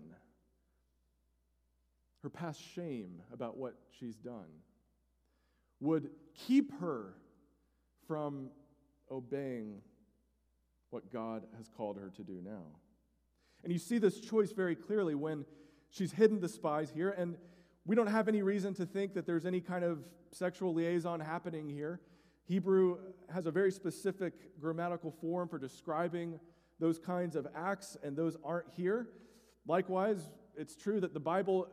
her 2.22 2.30
past 2.30 2.62
shame 2.74 3.22
about 3.34 3.58
what 3.58 3.76
she's 4.00 4.16
done, 4.16 4.48
would 5.82 6.10
keep 6.34 6.72
her 6.80 7.16
from 8.08 8.48
obeying 9.12 9.82
what 10.90 11.12
God 11.12 11.44
has 11.58 11.68
called 11.68 11.98
her 11.98 12.14
to 12.16 12.24
do 12.24 12.40
now. 12.42 12.64
And 13.62 13.74
you 13.74 13.78
see 13.78 13.98
this 13.98 14.22
choice 14.22 14.54
very 14.54 14.78
clearly 14.78 15.16
when 15.16 15.44
she's 15.90 16.14
hidden 16.14 16.40
the 16.40 16.48
spies 16.48 16.90
here, 16.90 17.10
and 17.10 17.36
we 17.86 17.94
don't 17.94 18.08
have 18.08 18.30
any 18.30 18.42
reason 18.42 18.74
to 18.76 18.86
think 18.86 19.16
that 19.16 19.26
there's 19.26 19.46
any 19.46 19.60
kind 19.60 19.84
of 19.84 20.00
sexual 20.32 20.74
liaison 20.74 21.20
happening 21.20 21.68
here. 21.68 22.00
Hebrew 22.46 23.00
has 23.34 23.48
a 23.48 23.52
very 23.52 23.72
specific 23.74 24.58
grammatical 24.62 25.12
form 25.12 25.50
for 25.50 25.60
describing 25.60 26.40
those 26.84 27.00
kinds 27.00 27.38
of 27.38 27.48
acts, 27.56 27.96
and 28.04 28.14
those 28.14 28.36
aren't 28.44 28.70
here. 28.76 29.08
Likewise, 29.66 30.30
it's 30.58 30.76
true 30.76 31.00
that 31.00 31.14
the 31.14 31.20
Bible 31.20 31.70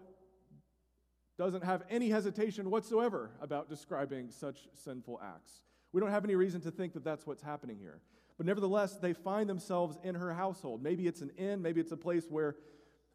doesn't 1.36 1.64
have 1.64 1.82
any 1.90 2.08
hesitation 2.08 2.70
whatsoever 2.70 3.32
about 3.40 3.68
describing 3.68 4.30
such 4.30 4.68
sinful 4.72 5.20
acts. 5.20 5.62
We 5.92 6.00
don't 6.00 6.12
have 6.12 6.24
any 6.24 6.36
reason 6.36 6.60
to 6.60 6.70
think 6.70 6.92
that 6.92 7.02
that's 7.02 7.26
what's 7.26 7.42
happening 7.42 7.76
here. 7.76 7.98
But 8.36 8.46
nevertheless, 8.46 8.98
they 8.98 9.12
find 9.12 9.50
themselves 9.50 9.98
in 10.04 10.14
her 10.14 10.32
household. 10.32 10.80
Maybe 10.80 11.08
it's 11.08 11.22
an 11.22 11.32
inn, 11.36 11.60
maybe 11.60 11.80
it's 11.80 11.90
a 11.90 11.96
place 11.96 12.26
where 12.30 12.54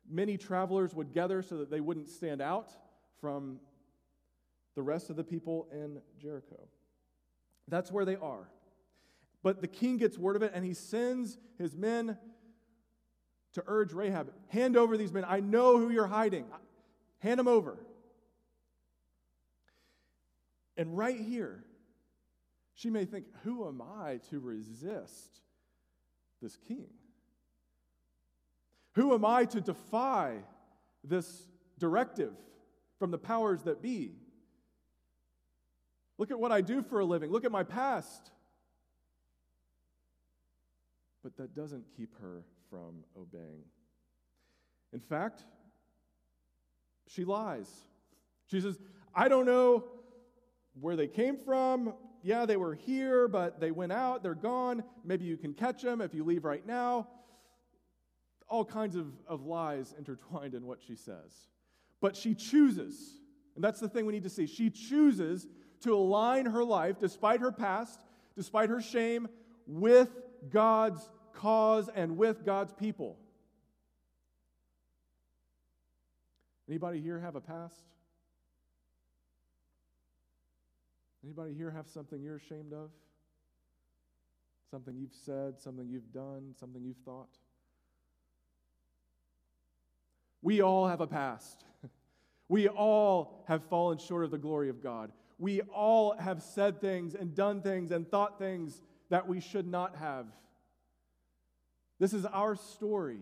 many 0.06 0.38
travelers 0.38 0.94
would 0.94 1.14
gather 1.14 1.42
so 1.42 1.56
that 1.60 1.72
they 1.72 1.80
wouldn't 1.80 2.10
stand 2.10 2.42
out 2.42 2.74
from 3.22 3.62
the 4.76 4.82
rest 4.82 5.10
of 5.10 5.16
the 5.16 5.24
people 5.24 5.70
in 5.72 6.02
Jericho. 6.22 6.60
That's 7.70 7.90
where 7.90 8.04
they 8.04 8.18
are. 8.18 8.50
But 9.46 9.62
the 9.62 9.68
king 9.68 9.98
gets 9.98 10.18
word 10.18 10.36
of 10.36 10.42
it 10.42 10.54
and 10.56 10.66
he 10.66 10.74
sends 10.74 11.38
his 11.60 11.76
men 11.76 12.18
to 13.54 13.64
urge 13.68 13.94
Rahab 13.94 14.34
hand 14.48 14.76
over 14.76 14.98
these 14.98 15.14
men. 15.14 15.24
I 15.24 15.40
know 15.40 15.78
who 15.78 15.92
you're 15.92 16.08
hiding. 16.08 16.46
Hand 17.20 17.38
them 17.38 17.48
over. 17.48 17.78
And 20.78 20.98
right 20.98 21.20
here, 21.20 21.64
she 22.74 22.90
may 22.90 23.06
think, 23.06 23.28
Who 23.44 23.68
am 23.68 23.84
I 23.84 24.20
to 24.32 24.40
resist 24.40 25.42
this 26.42 26.58
king? 26.68 26.88
Who 28.94 29.14
am 29.14 29.24
I 29.24 29.46
to 29.46 29.62
defy 29.62 30.38
this 31.04 31.46
directive 31.78 32.34
from 32.98 33.12
the 33.12 33.20
powers 33.20 33.62
that 33.66 33.80
be? 33.80 34.16
Look 36.18 36.32
at 36.32 36.40
what 36.40 36.52
I 36.52 36.62
do 36.62 36.82
for 36.82 37.00
a 37.00 37.06
living. 37.06 37.30
Look 37.30 37.46
at 37.46 37.52
my 37.52 37.62
past. 37.62 38.32
But 41.26 41.38
that 41.38 41.56
doesn't 41.56 41.86
keep 41.98 42.14
her 42.22 42.44
from 42.70 43.04
obeying. 43.20 43.64
In 44.94 45.00
fact, 45.00 45.44
she 47.08 47.26
lies. 47.26 47.68
She 48.46 48.62
says, 48.62 48.78
I 49.16 49.28
don't 49.28 49.48
know 49.48 49.86
where 50.80 50.96
they 50.96 51.08
came 51.08 51.36
from. 51.36 51.96
Yeah, 52.22 52.46
they 52.46 52.58
were 52.58 52.76
here, 52.76 53.28
but 53.28 53.60
they 53.60 53.72
went 53.72 53.92
out. 53.92 54.22
They're 54.22 54.36
gone. 54.36 54.84
Maybe 55.04 55.26
you 55.26 55.36
can 55.36 55.56
catch 55.56 55.82
them 55.82 56.00
if 56.00 56.14
you 56.14 56.24
leave 56.24 56.46
right 56.46 56.64
now 56.64 57.08
all 58.48 58.64
kinds 58.64 58.96
of, 58.96 59.08
of 59.28 59.48
lies 59.48 59.96
intertwined 59.98 60.54
in 60.54 60.68
what 60.68 60.78
she 60.86 60.96
says. 60.96 61.50
But 62.02 62.16
she 62.16 62.36
chooses, 62.36 63.20
and 63.56 63.64
that's 63.64 63.80
the 63.80 63.90
thing 63.90 64.06
we 64.06 64.14
need 64.14 64.26
to 64.26 64.30
see. 64.30 64.46
She 64.46 64.70
chooses 64.70 65.48
to 65.82 65.96
align 65.96 66.46
her 66.46 66.64
life, 66.64 67.00
despite 67.00 67.40
her 67.40 67.52
past, 67.52 68.00
despite 68.36 68.70
her 68.70 68.80
shame, 68.80 69.28
with 69.66 70.10
God's 70.50 71.10
cause 71.34 71.90
and 71.94 72.18
with 72.18 72.46
God's 72.46 72.74
people. 72.74 73.18
Anybody 76.68 77.02
here 77.02 77.20
have 77.20 77.36
a 77.36 77.42
past? 77.42 77.84
Anybody 81.24 81.54
here 81.54 81.72
have 81.72 81.88
something 81.88 82.22
you're 82.22 82.38
ashamed 82.38 82.74
of? 82.74 82.90
Something 84.72 84.96
you've 84.96 85.14
said, 85.26 85.60
something 85.60 85.88
you've 85.88 86.12
done, 86.12 86.54
something 86.60 86.84
you've 86.84 86.98
thought? 87.06 87.30
We 90.42 90.62
all 90.62 90.88
have 90.88 91.02
a 91.02 91.08
past. 91.08 91.64
We 92.48 92.68
all 92.68 93.44
have 93.48 93.64
fallen 93.72 93.98
short 93.98 94.24
of 94.24 94.30
the 94.30 94.38
glory 94.38 94.70
of 94.70 94.84
God. 94.84 95.12
We 95.40 95.62
all 95.62 96.16
have 96.16 96.44
said 96.44 96.80
things 96.80 97.16
and 97.16 97.34
done 97.34 97.64
things 97.64 97.90
and 97.90 98.08
thought 98.08 98.38
things 98.38 98.84
that 99.10 99.28
we 99.28 99.40
should 99.40 99.68
not 99.68 99.96
have. 99.98 100.28
This 102.00 102.14
is 102.14 102.26
our 102.26 102.56
story. 102.56 103.22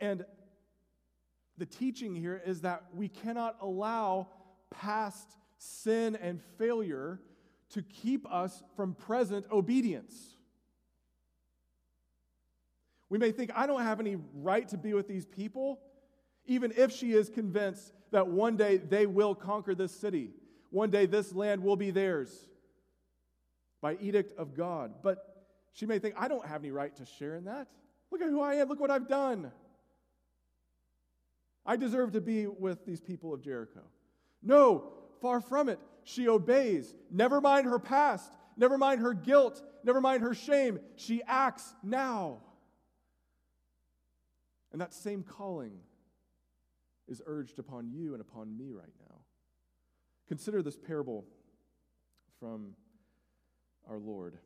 And 0.00 0.24
the 1.56 1.66
teaching 1.66 2.14
here 2.14 2.40
is 2.46 2.62
that 2.62 2.84
we 2.94 3.08
cannot 3.08 3.56
allow 3.60 4.28
past 4.70 5.28
sin 5.58 6.16
and 6.16 6.40
failure 6.56 7.20
to 7.70 7.82
keep 7.82 8.30
us 8.32 8.62
from 8.76 8.94
present 8.94 9.46
obedience. 9.50 10.14
We 13.10 13.18
may 13.18 13.32
think, 13.32 13.50
I 13.54 13.66
don't 13.66 13.82
have 13.82 14.00
any 14.00 14.16
right 14.34 14.68
to 14.68 14.76
be 14.76 14.94
with 14.94 15.08
these 15.08 15.26
people, 15.26 15.80
even 16.46 16.72
if 16.76 16.92
she 16.92 17.12
is 17.12 17.28
convinced 17.28 17.92
that 18.10 18.26
one 18.26 18.56
day 18.56 18.76
they 18.76 19.06
will 19.06 19.34
conquer 19.34 19.74
this 19.74 19.92
city. 19.92 20.30
One 20.70 20.90
day 20.90 21.06
this 21.06 21.34
land 21.34 21.62
will 21.62 21.76
be 21.76 21.90
theirs 21.90 22.48
by 23.80 23.96
edict 24.00 24.38
of 24.38 24.54
God. 24.54 24.94
But 25.02 25.46
she 25.72 25.86
may 25.86 25.98
think, 25.98 26.14
I 26.18 26.28
don't 26.28 26.46
have 26.46 26.62
any 26.62 26.70
right 26.70 26.94
to 26.96 27.04
share 27.04 27.36
in 27.36 27.44
that. 27.44 27.68
Look 28.10 28.22
at 28.22 28.28
who 28.28 28.40
I 28.40 28.54
am. 28.54 28.68
Look 28.68 28.80
what 28.80 28.90
I've 28.90 29.08
done. 29.08 29.52
I 31.64 31.76
deserve 31.76 32.12
to 32.12 32.20
be 32.20 32.46
with 32.46 32.86
these 32.86 33.00
people 33.00 33.34
of 33.34 33.42
Jericho. 33.42 33.82
No, 34.42 34.92
far 35.20 35.40
from 35.40 35.68
it. 35.68 35.78
She 36.04 36.28
obeys. 36.28 36.94
Never 37.10 37.40
mind 37.40 37.66
her 37.66 37.78
past. 37.78 38.32
Never 38.56 38.78
mind 38.78 39.00
her 39.00 39.12
guilt. 39.12 39.62
Never 39.84 40.00
mind 40.00 40.22
her 40.22 40.34
shame. 40.34 40.80
She 40.96 41.22
acts 41.26 41.74
now. 41.82 42.38
And 44.72 44.80
that 44.80 44.94
same 44.94 45.22
calling 45.22 45.72
is 47.06 47.22
urged 47.26 47.58
upon 47.58 47.90
you 47.90 48.12
and 48.12 48.20
upon 48.20 48.56
me 48.56 48.72
right 48.72 48.92
now. 49.08 49.16
Consider 50.26 50.62
this 50.62 50.76
parable 50.76 51.24
from 52.38 52.74
our 53.88 53.98
Lord 53.98 54.36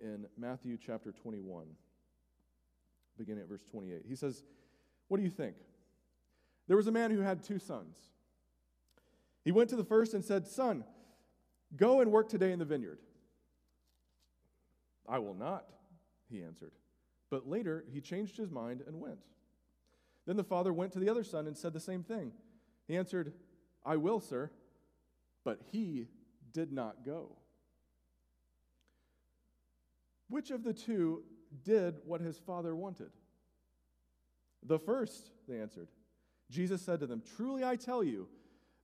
in 0.00 0.26
Matthew 0.36 0.76
chapter 0.84 1.12
21, 1.12 1.66
beginning 3.16 3.42
at 3.42 3.48
verse 3.48 3.62
28. 3.70 4.02
He 4.08 4.16
says, 4.16 4.42
What 5.08 5.16
do 5.16 5.22
you 5.22 5.30
think? 5.30 5.56
There 6.68 6.76
was 6.76 6.86
a 6.86 6.92
man 6.92 7.10
who 7.10 7.20
had 7.20 7.42
two 7.42 7.58
sons. 7.58 7.96
He 9.44 9.52
went 9.52 9.70
to 9.70 9.76
the 9.76 9.84
first 9.84 10.14
and 10.14 10.24
said, 10.24 10.46
Son, 10.46 10.84
go 11.76 12.00
and 12.00 12.12
work 12.12 12.28
today 12.28 12.52
in 12.52 12.58
the 12.58 12.64
vineyard. 12.64 12.98
I 15.08 15.18
will 15.18 15.34
not, 15.34 15.64
he 16.30 16.42
answered. 16.42 16.72
But 17.30 17.48
later 17.48 17.84
he 17.92 18.00
changed 18.00 18.36
his 18.36 18.50
mind 18.50 18.82
and 18.86 19.00
went. 19.00 19.18
Then 20.26 20.36
the 20.36 20.44
father 20.44 20.72
went 20.72 20.92
to 20.92 20.98
the 20.98 21.08
other 21.08 21.24
son 21.24 21.46
and 21.46 21.56
said 21.56 21.72
the 21.72 21.80
same 21.80 22.02
thing. 22.02 22.32
He 22.86 22.96
answered, 22.96 23.32
I 23.84 23.96
will, 23.96 24.20
sir. 24.20 24.50
But 25.44 25.60
he 25.72 26.06
did 26.52 26.72
not 26.72 27.04
go. 27.04 27.36
Which 30.32 30.50
of 30.50 30.64
the 30.64 30.72
two 30.72 31.22
did 31.62 31.96
what 32.04 32.20
his 32.20 32.38
father 32.38 32.74
wanted? 32.74 33.10
The 34.64 34.78
first, 34.78 35.30
they 35.48 35.60
answered. 35.60 35.88
Jesus 36.50 36.80
said 36.82 37.00
to 37.00 37.06
them, 37.06 37.22
Truly 37.36 37.64
I 37.64 37.76
tell 37.76 38.02
you, 38.02 38.28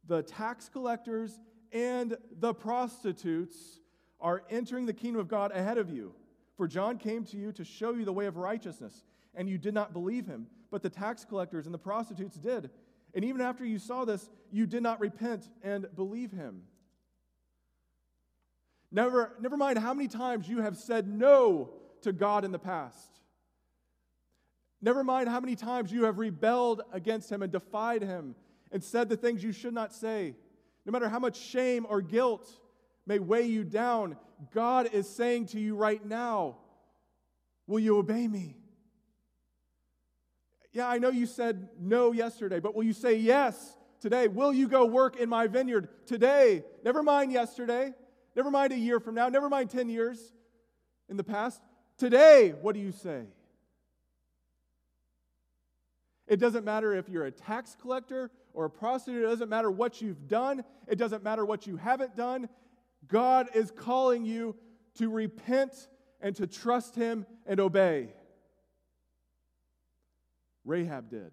the 0.06 0.22
tax 0.22 0.68
collectors 0.68 1.40
and 1.72 2.16
the 2.38 2.52
prostitutes 2.54 3.80
are 4.20 4.42
entering 4.50 4.86
the 4.86 4.92
kingdom 4.92 5.20
of 5.20 5.28
God 5.28 5.52
ahead 5.52 5.78
of 5.78 5.90
you. 5.90 6.14
For 6.56 6.66
John 6.68 6.98
came 6.98 7.24
to 7.24 7.36
you 7.36 7.52
to 7.52 7.64
show 7.64 7.92
you 7.92 8.04
the 8.04 8.12
way 8.12 8.26
of 8.26 8.36
righteousness, 8.36 9.04
and 9.34 9.48
you 9.48 9.58
did 9.58 9.74
not 9.74 9.92
believe 9.92 10.26
him 10.26 10.48
but 10.70 10.82
the 10.82 10.90
tax 10.90 11.24
collectors 11.24 11.66
and 11.66 11.74
the 11.74 11.78
prostitutes 11.78 12.36
did. 12.36 12.70
And 13.14 13.24
even 13.24 13.40
after 13.40 13.64
you 13.64 13.78
saw 13.78 14.04
this, 14.04 14.28
you 14.50 14.66
did 14.66 14.82
not 14.82 15.00
repent 15.00 15.48
and 15.62 15.86
believe 15.94 16.30
him. 16.30 16.62
Never, 18.90 19.36
never 19.40 19.56
mind 19.56 19.78
how 19.78 19.92
many 19.92 20.08
times 20.08 20.48
you 20.48 20.62
have 20.62 20.76
said 20.76 21.06
no 21.08 21.70
to 22.02 22.12
God 22.12 22.44
in 22.44 22.52
the 22.52 22.58
past. 22.58 23.20
Never 24.80 25.02
mind 25.02 25.28
how 25.28 25.40
many 25.40 25.56
times 25.56 25.92
you 25.92 26.04
have 26.04 26.18
rebelled 26.18 26.82
against 26.92 27.30
him 27.30 27.42
and 27.42 27.50
defied 27.50 28.02
him 28.02 28.34
and 28.70 28.82
said 28.82 29.08
the 29.08 29.16
things 29.16 29.42
you 29.42 29.52
should 29.52 29.74
not 29.74 29.92
say. 29.92 30.34
No 30.86 30.92
matter 30.92 31.08
how 31.08 31.18
much 31.18 31.36
shame 31.36 31.86
or 31.88 32.00
guilt 32.00 32.48
may 33.06 33.18
weigh 33.18 33.46
you 33.46 33.64
down, 33.64 34.16
God 34.54 34.90
is 34.92 35.08
saying 35.08 35.46
to 35.46 35.60
you 35.60 35.74
right 35.74 36.04
now, 36.04 36.56
Will 37.68 37.78
you 37.78 37.98
obey 37.98 38.26
me? 38.26 38.56
Yeah, 40.72 40.88
I 40.88 40.98
know 40.98 41.10
you 41.10 41.26
said 41.26 41.68
no 41.78 42.12
yesterday, 42.12 42.60
but 42.60 42.74
will 42.74 42.82
you 42.82 42.94
say 42.94 43.16
yes 43.16 43.76
today? 44.00 44.26
Will 44.26 44.54
you 44.54 44.68
go 44.68 44.86
work 44.86 45.16
in 45.16 45.28
my 45.28 45.46
vineyard 45.46 45.88
today? 46.06 46.64
Never 46.82 47.02
mind 47.02 47.30
yesterday. 47.30 47.92
Never 48.38 48.52
mind 48.52 48.72
a 48.72 48.78
year 48.78 49.00
from 49.00 49.16
now. 49.16 49.28
Never 49.28 49.48
mind 49.48 49.68
10 49.68 49.88
years 49.88 50.32
in 51.08 51.16
the 51.16 51.24
past. 51.24 51.60
Today, 51.96 52.54
what 52.62 52.72
do 52.72 52.80
you 52.80 52.92
say? 52.92 53.24
It 56.28 56.36
doesn't 56.38 56.64
matter 56.64 56.94
if 56.94 57.08
you're 57.08 57.24
a 57.24 57.32
tax 57.32 57.76
collector 57.82 58.30
or 58.54 58.66
a 58.66 58.70
prostitute. 58.70 59.24
It 59.24 59.26
doesn't 59.26 59.48
matter 59.48 59.72
what 59.72 60.00
you've 60.00 60.28
done. 60.28 60.62
It 60.86 60.98
doesn't 60.98 61.24
matter 61.24 61.44
what 61.44 61.66
you 61.66 61.78
haven't 61.78 62.14
done. 62.14 62.48
God 63.08 63.48
is 63.54 63.72
calling 63.72 64.24
you 64.24 64.54
to 64.98 65.10
repent 65.10 65.88
and 66.20 66.36
to 66.36 66.46
trust 66.46 66.94
Him 66.94 67.26
and 67.44 67.58
obey. 67.58 68.06
Rahab 70.64 71.10
did. 71.10 71.32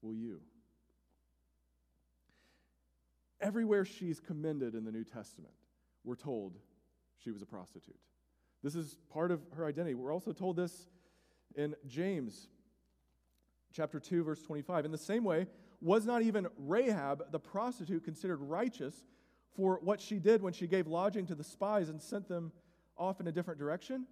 Will 0.00 0.14
you? 0.14 0.42
Everywhere 3.46 3.84
she's 3.84 4.18
commended 4.18 4.74
in 4.74 4.84
the 4.84 4.90
New 4.90 5.04
Testament, 5.04 5.54
we're 6.02 6.16
told 6.16 6.58
she 7.22 7.30
was 7.30 7.42
a 7.42 7.46
prostitute. 7.46 8.00
This 8.64 8.74
is 8.74 8.98
part 9.08 9.30
of 9.30 9.40
her 9.54 9.66
identity. 9.66 9.94
We're 9.94 10.12
also 10.12 10.32
told 10.32 10.56
this 10.56 10.88
in 11.54 11.76
James 11.86 12.48
chapter 13.72 14.00
2 14.00 14.24
verse 14.24 14.42
25. 14.42 14.84
In 14.84 14.90
the 14.90 14.98
same 14.98 15.22
way, 15.22 15.46
was 15.80 16.04
not 16.04 16.22
even 16.22 16.48
Rahab 16.58 17.30
the 17.30 17.38
prostitute 17.38 18.02
considered 18.02 18.40
righteous 18.40 19.04
for 19.54 19.78
what 19.80 20.00
she 20.00 20.18
did 20.18 20.42
when 20.42 20.52
she 20.52 20.66
gave 20.66 20.88
lodging 20.88 21.24
to 21.26 21.36
the 21.36 21.44
spies 21.44 21.88
and 21.88 22.02
sent 22.02 22.26
them 22.26 22.50
off 22.98 23.20
in 23.20 23.28
a 23.28 23.32
different 23.32 23.60
direction? 23.60 24.06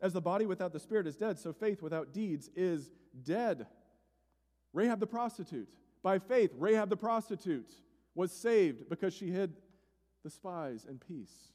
As 0.00 0.12
the 0.12 0.20
body 0.20 0.46
without 0.46 0.72
the 0.72 0.78
spirit 0.78 1.08
is 1.08 1.16
dead, 1.16 1.40
so 1.40 1.52
faith 1.52 1.82
without 1.82 2.12
deeds 2.12 2.50
is 2.54 2.92
dead. 3.24 3.66
Rahab 4.72 5.00
the 5.00 5.08
prostitute, 5.08 5.68
by 6.04 6.20
faith, 6.20 6.52
Rahab 6.56 6.88
the 6.88 6.96
prostitute 6.96 7.72
was 8.16 8.32
saved 8.32 8.88
because 8.88 9.14
she 9.14 9.30
hid 9.30 9.54
the 10.24 10.30
spies 10.30 10.84
in 10.88 10.98
peace. 10.98 11.52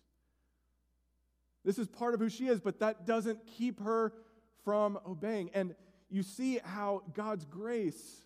This 1.66 1.78
is 1.78 1.88
part 1.88 2.14
of 2.14 2.20
who 2.20 2.30
she 2.30 2.48
is, 2.48 2.62
but 2.62 2.80
that 2.80 3.06
doesn't 3.06 3.46
keep 3.46 3.82
her 3.82 4.14
from 4.64 4.98
obeying. 5.06 5.50
And 5.54 5.76
you 6.10 6.24
see 6.24 6.60
how 6.64 7.04
God's 7.14 7.46
grace 7.46 8.22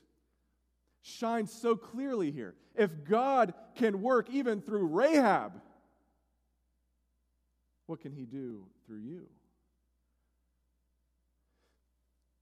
shines 1.01 1.51
so 1.51 1.75
clearly 1.75 2.31
here. 2.31 2.55
If 2.75 3.05
God 3.05 3.53
can 3.75 4.01
work 4.01 4.29
even 4.29 4.61
through 4.61 4.87
Rahab, 4.87 5.61
what 7.85 8.01
can 8.01 8.11
he 8.11 8.25
do 8.25 8.65
through 8.85 8.99
you? 8.99 9.27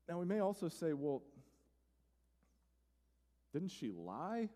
Now, 0.09 0.19
we 0.19 0.25
may 0.25 0.39
also 0.39 0.69
say, 0.69 0.93
well, 0.93 1.23
didn't 3.53 3.69
she 3.69 3.91
lie? 3.91 4.49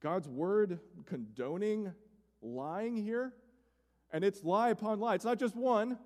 God's 0.00 0.28
word 0.28 0.78
condoning 1.06 1.92
lying 2.42 2.96
here? 2.96 3.32
And 4.12 4.24
it's 4.24 4.44
lie 4.44 4.70
upon 4.70 5.00
lie. 5.00 5.14
It's 5.14 5.24
not 5.24 5.38
just 5.38 5.56
one, 5.56 5.98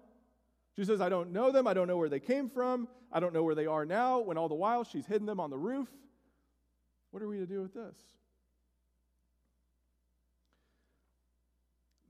she 0.76 0.84
says, 0.84 1.00
I 1.00 1.08
don't 1.08 1.32
know 1.32 1.52
them. 1.52 1.66
I 1.66 1.74
don't 1.74 1.88
know 1.88 1.96
where 1.96 2.08
they 2.08 2.20
came 2.20 2.48
from. 2.48 2.88
I 3.12 3.20
don't 3.20 3.34
know 3.34 3.42
where 3.42 3.54
they 3.54 3.66
are 3.66 3.84
now, 3.84 4.20
when 4.20 4.38
all 4.38 4.48
the 4.48 4.54
while 4.54 4.84
she's 4.84 5.04
hidden 5.04 5.26
them 5.26 5.40
on 5.40 5.50
the 5.50 5.58
roof. 5.58 5.88
What 7.10 7.22
are 7.22 7.28
we 7.28 7.38
to 7.38 7.46
do 7.46 7.60
with 7.60 7.74
this? 7.74 7.96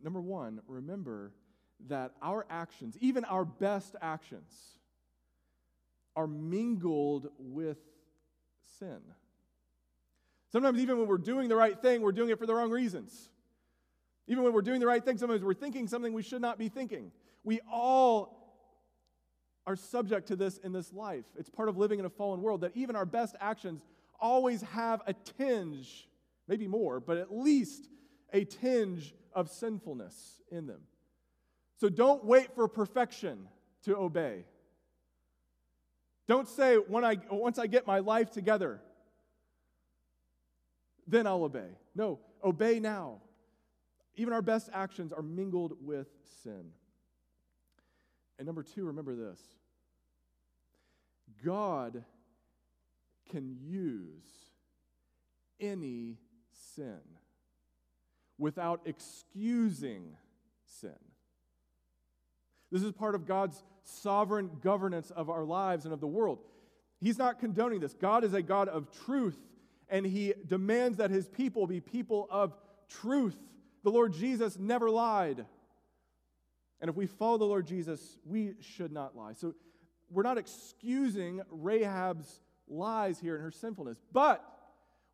Number 0.02 0.20
one, 0.20 0.60
remember 0.66 1.32
that 1.88 2.12
our 2.22 2.46
actions, 2.50 2.96
even 3.00 3.24
our 3.24 3.44
best 3.44 3.96
actions, 4.00 4.52
are 6.14 6.26
mingled 6.26 7.28
with 7.38 7.78
sin. 8.78 9.00
Sometimes, 10.50 10.80
even 10.80 10.98
when 10.98 11.06
we're 11.06 11.18
doing 11.18 11.48
the 11.48 11.56
right 11.56 11.80
thing, 11.80 12.02
we're 12.02 12.12
doing 12.12 12.30
it 12.30 12.38
for 12.38 12.46
the 12.46 12.54
wrong 12.54 12.70
reasons. 12.70 13.30
Even 14.26 14.44
when 14.44 14.52
we're 14.52 14.62
doing 14.62 14.80
the 14.80 14.86
right 14.86 15.04
thing, 15.04 15.16
sometimes 15.16 15.42
we're 15.42 15.54
thinking 15.54 15.86
something 15.86 16.12
we 16.12 16.22
should 16.22 16.42
not 16.42 16.58
be 16.58 16.68
thinking. 16.68 17.12
We 17.44 17.60
all 17.70 18.40
are 19.66 19.76
subject 19.76 20.28
to 20.28 20.36
this 20.36 20.58
in 20.58 20.72
this 20.72 20.92
life. 20.92 21.24
It's 21.38 21.50
part 21.50 21.68
of 21.68 21.76
living 21.76 21.98
in 22.00 22.04
a 22.04 22.10
fallen 22.10 22.42
world 22.42 22.62
that 22.62 22.72
even 22.74 22.96
our 22.96 23.06
best 23.06 23.36
actions 23.40 23.82
always 24.18 24.62
have 24.62 25.02
a 25.06 25.14
tinge, 25.14 26.08
maybe 26.48 26.66
more, 26.66 27.00
but 27.00 27.16
at 27.16 27.32
least 27.32 27.88
a 28.32 28.44
tinge 28.44 29.14
of 29.32 29.48
sinfulness 29.48 30.40
in 30.50 30.66
them. 30.66 30.80
So 31.78 31.88
don't 31.88 32.24
wait 32.24 32.54
for 32.54 32.68
perfection 32.68 33.48
to 33.84 33.96
obey. 33.96 34.44
Don't 36.26 36.48
say, 36.48 36.76
when 36.76 37.04
I, 37.04 37.16
once 37.30 37.58
I 37.58 37.66
get 37.66 37.86
my 37.86 38.00
life 38.00 38.30
together, 38.30 38.80
then 41.10 41.26
I'll 41.26 41.44
obey. 41.44 41.68
No, 41.94 42.18
obey 42.42 42.80
now. 42.80 43.20
Even 44.16 44.32
our 44.32 44.42
best 44.42 44.68
actions 44.72 45.12
are 45.12 45.22
mingled 45.22 45.74
with 45.80 46.08
sin. 46.42 46.70
And 48.38 48.46
number 48.46 48.62
two, 48.62 48.86
remember 48.86 49.14
this 49.14 49.38
God 51.44 52.04
can 53.30 53.56
use 53.60 54.24
any 55.60 56.16
sin 56.76 57.00
without 58.38 58.80
excusing 58.86 60.16
sin. 60.64 60.96
This 62.72 62.82
is 62.82 62.92
part 62.92 63.14
of 63.14 63.26
God's 63.26 63.62
sovereign 63.84 64.50
governance 64.62 65.10
of 65.10 65.28
our 65.28 65.44
lives 65.44 65.84
and 65.84 65.92
of 65.92 66.00
the 66.00 66.06
world. 66.06 66.38
He's 67.00 67.18
not 67.18 67.38
condoning 67.38 67.80
this. 67.80 67.94
God 67.94 68.24
is 68.24 68.34
a 68.34 68.42
God 68.42 68.68
of 68.68 68.88
truth, 69.04 69.38
and 69.90 70.06
He 70.06 70.32
demands 70.46 70.98
that 70.98 71.10
His 71.10 71.28
people 71.28 71.66
be 71.66 71.80
people 71.80 72.26
of 72.30 72.54
truth. 72.88 73.36
The 73.82 73.90
Lord 73.90 74.12
Jesus 74.12 74.58
never 74.58 74.90
lied. 74.90 75.44
And 76.80 76.88
if 76.88 76.96
we 76.96 77.06
follow 77.06 77.36
the 77.36 77.44
Lord 77.44 77.66
Jesus, 77.66 78.16
we 78.24 78.54
should 78.60 78.92
not 78.92 79.16
lie. 79.16 79.34
So 79.34 79.54
we're 80.10 80.22
not 80.22 80.38
excusing 80.38 81.42
Rahab's 81.50 82.40
lies 82.68 83.18
here 83.18 83.34
and 83.34 83.44
her 83.44 83.50
sinfulness, 83.50 83.98
but 84.12 84.44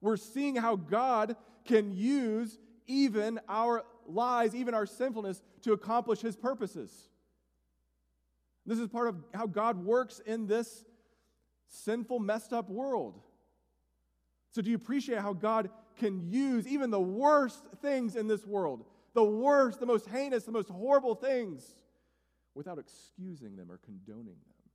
we're 0.00 0.16
seeing 0.16 0.56
how 0.56 0.76
God 0.76 1.36
can 1.64 1.90
use 1.90 2.58
even 2.86 3.40
our 3.48 3.84
lies, 4.06 4.54
even 4.54 4.74
our 4.74 4.86
sinfulness, 4.86 5.42
to 5.62 5.72
accomplish 5.72 6.20
his 6.20 6.36
purposes. 6.36 6.92
This 8.64 8.78
is 8.78 8.88
part 8.88 9.08
of 9.08 9.16
how 9.34 9.46
God 9.46 9.84
works 9.84 10.20
in 10.24 10.46
this 10.46 10.84
sinful, 11.68 12.20
messed 12.20 12.52
up 12.52 12.68
world. 12.68 13.20
So, 14.56 14.62
do 14.62 14.70
you 14.70 14.76
appreciate 14.76 15.18
how 15.18 15.34
God 15.34 15.68
can 15.98 16.30
use 16.30 16.66
even 16.66 16.90
the 16.90 16.98
worst 16.98 17.66
things 17.82 18.16
in 18.16 18.26
this 18.26 18.46
world 18.46 18.86
the 19.12 19.22
worst, 19.22 19.80
the 19.80 19.86
most 19.86 20.08
heinous, 20.08 20.44
the 20.44 20.52
most 20.52 20.70
horrible 20.70 21.14
things 21.14 21.74
without 22.54 22.78
excusing 22.78 23.54
them 23.54 23.70
or 23.70 23.78
condoning 23.84 24.24
them. 24.24 24.70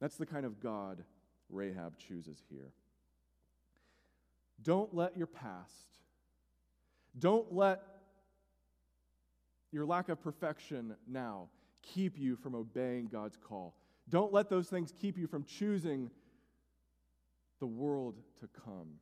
That's 0.00 0.16
the 0.16 0.26
kind 0.26 0.44
of 0.44 0.58
God 0.58 1.04
Rahab 1.48 1.98
chooses 1.98 2.42
here. 2.50 2.72
Don't 4.64 4.92
let 4.92 5.16
your 5.16 5.28
past, 5.28 6.00
don't 7.16 7.52
let 7.52 7.80
your 9.70 9.86
lack 9.86 10.08
of 10.08 10.20
perfection 10.20 10.96
now 11.06 11.46
keep 11.82 12.18
you 12.18 12.34
from 12.34 12.56
obeying 12.56 13.06
God's 13.06 13.36
call. 13.36 13.76
Don't 14.08 14.32
let 14.32 14.50
those 14.50 14.66
things 14.66 14.92
keep 15.00 15.16
you 15.16 15.28
from 15.28 15.44
choosing 15.44 16.10
the 17.60 17.66
world 17.66 18.16
to 18.40 18.48
come. 18.64 18.94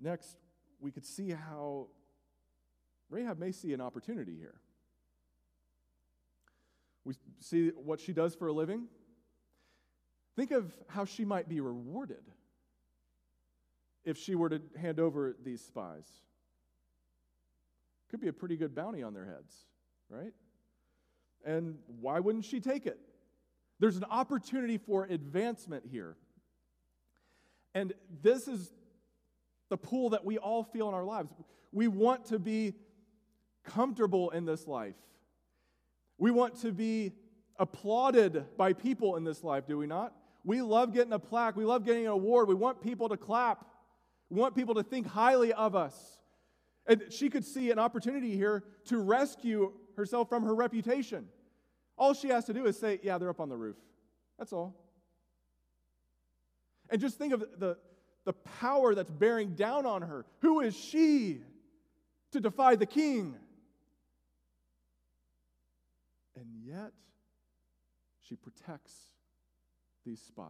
Next, 0.00 0.36
we 0.80 0.90
could 0.90 1.06
see 1.06 1.30
how 1.30 1.86
Rahab 3.08 3.38
may 3.38 3.52
see 3.52 3.72
an 3.72 3.80
opportunity 3.80 4.36
here. 4.36 4.60
We 7.04 7.14
see 7.38 7.68
what 7.70 8.00
she 8.00 8.12
does 8.12 8.34
for 8.34 8.48
a 8.48 8.52
living. 8.52 8.84
Think 10.36 10.50
of 10.50 10.72
how 10.88 11.04
she 11.04 11.24
might 11.24 11.48
be 11.48 11.60
rewarded 11.60 12.24
if 14.04 14.18
she 14.18 14.34
were 14.34 14.48
to 14.48 14.60
hand 14.76 15.00
over 15.00 15.36
these 15.42 15.62
spies. 15.62 16.06
Could 18.10 18.20
be 18.20 18.28
a 18.28 18.32
pretty 18.32 18.56
good 18.56 18.74
bounty 18.74 19.02
on 19.02 19.14
their 19.14 19.24
heads, 19.24 19.54
right? 20.08 20.32
And 21.44 21.78
why 22.00 22.20
wouldn't 22.20 22.44
she 22.44 22.60
take 22.60 22.86
it? 22.86 22.98
There's 23.80 23.96
an 23.96 24.04
opportunity 24.04 24.78
for 24.78 25.04
advancement 25.04 25.84
here. 25.90 26.16
And 27.74 27.92
this 28.22 28.46
is 28.48 28.72
the 29.68 29.76
pull 29.76 30.10
that 30.10 30.24
we 30.24 30.38
all 30.38 30.62
feel 30.62 30.88
in 30.88 30.94
our 30.94 31.04
lives. 31.04 31.30
We 31.72 31.88
want 31.88 32.26
to 32.26 32.38
be 32.38 32.74
comfortable 33.64 34.30
in 34.30 34.44
this 34.44 34.66
life. 34.66 34.94
We 36.18 36.30
want 36.30 36.60
to 36.60 36.72
be 36.72 37.12
applauded 37.58 38.56
by 38.56 38.72
people 38.72 39.16
in 39.16 39.24
this 39.24 39.42
life, 39.42 39.66
do 39.66 39.78
we 39.78 39.86
not? 39.86 40.12
We 40.44 40.60
love 40.60 40.92
getting 40.92 41.12
a 41.12 41.18
plaque. 41.18 41.56
We 41.56 41.64
love 41.64 41.84
getting 41.84 42.04
an 42.04 42.12
award. 42.12 42.48
We 42.48 42.54
want 42.54 42.82
people 42.82 43.08
to 43.08 43.16
clap. 43.16 43.64
We 44.28 44.38
want 44.38 44.54
people 44.54 44.74
to 44.74 44.82
think 44.82 45.06
highly 45.06 45.52
of 45.52 45.74
us. 45.74 46.18
And 46.86 47.04
she 47.10 47.30
could 47.30 47.44
see 47.44 47.70
an 47.70 47.78
opportunity 47.78 48.36
here 48.36 48.64
to 48.86 48.98
rescue 48.98 49.72
herself 49.96 50.28
from 50.28 50.44
her 50.44 50.54
reputation. 50.54 51.26
All 51.96 52.14
she 52.14 52.28
has 52.28 52.44
to 52.46 52.52
do 52.52 52.66
is 52.66 52.78
say, 52.78 53.00
Yeah, 53.02 53.18
they're 53.18 53.30
up 53.30 53.40
on 53.40 53.48
the 53.48 53.56
roof. 53.56 53.76
That's 54.38 54.52
all. 54.52 54.74
And 56.90 57.00
just 57.00 57.16
think 57.18 57.32
of 57.32 57.44
the, 57.58 57.76
the 58.24 58.32
power 58.32 58.94
that's 58.94 59.10
bearing 59.10 59.54
down 59.54 59.86
on 59.86 60.02
her. 60.02 60.24
Who 60.40 60.60
is 60.60 60.76
she 60.76 61.40
to 62.32 62.40
defy 62.40 62.76
the 62.76 62.86
king? 62.86 63.36
And 66.36 66.46
yet, 66.64 66.92
she 68.20 68.34
protects 68.34 68.92
these 70.04 70.20
spies. 70.20 70.48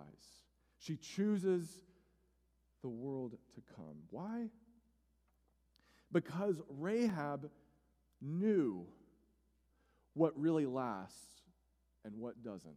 She 0.78 0.96
chooses 0.96 1.80
the 2.82 2.88
world 2.88 3.36
to 3.54 3.62
come. 3.76 3.96
Why? 4.10 4.48
Because 6.12 6.60
Rahab 6.68 7.50
knew 8.20 8.86
what 10.14 10.38
really 10.38 10.66
lasts 10.66 11.33
and 12.04 12.16
what 12.16 12.42
doesn't. 12.42 12.76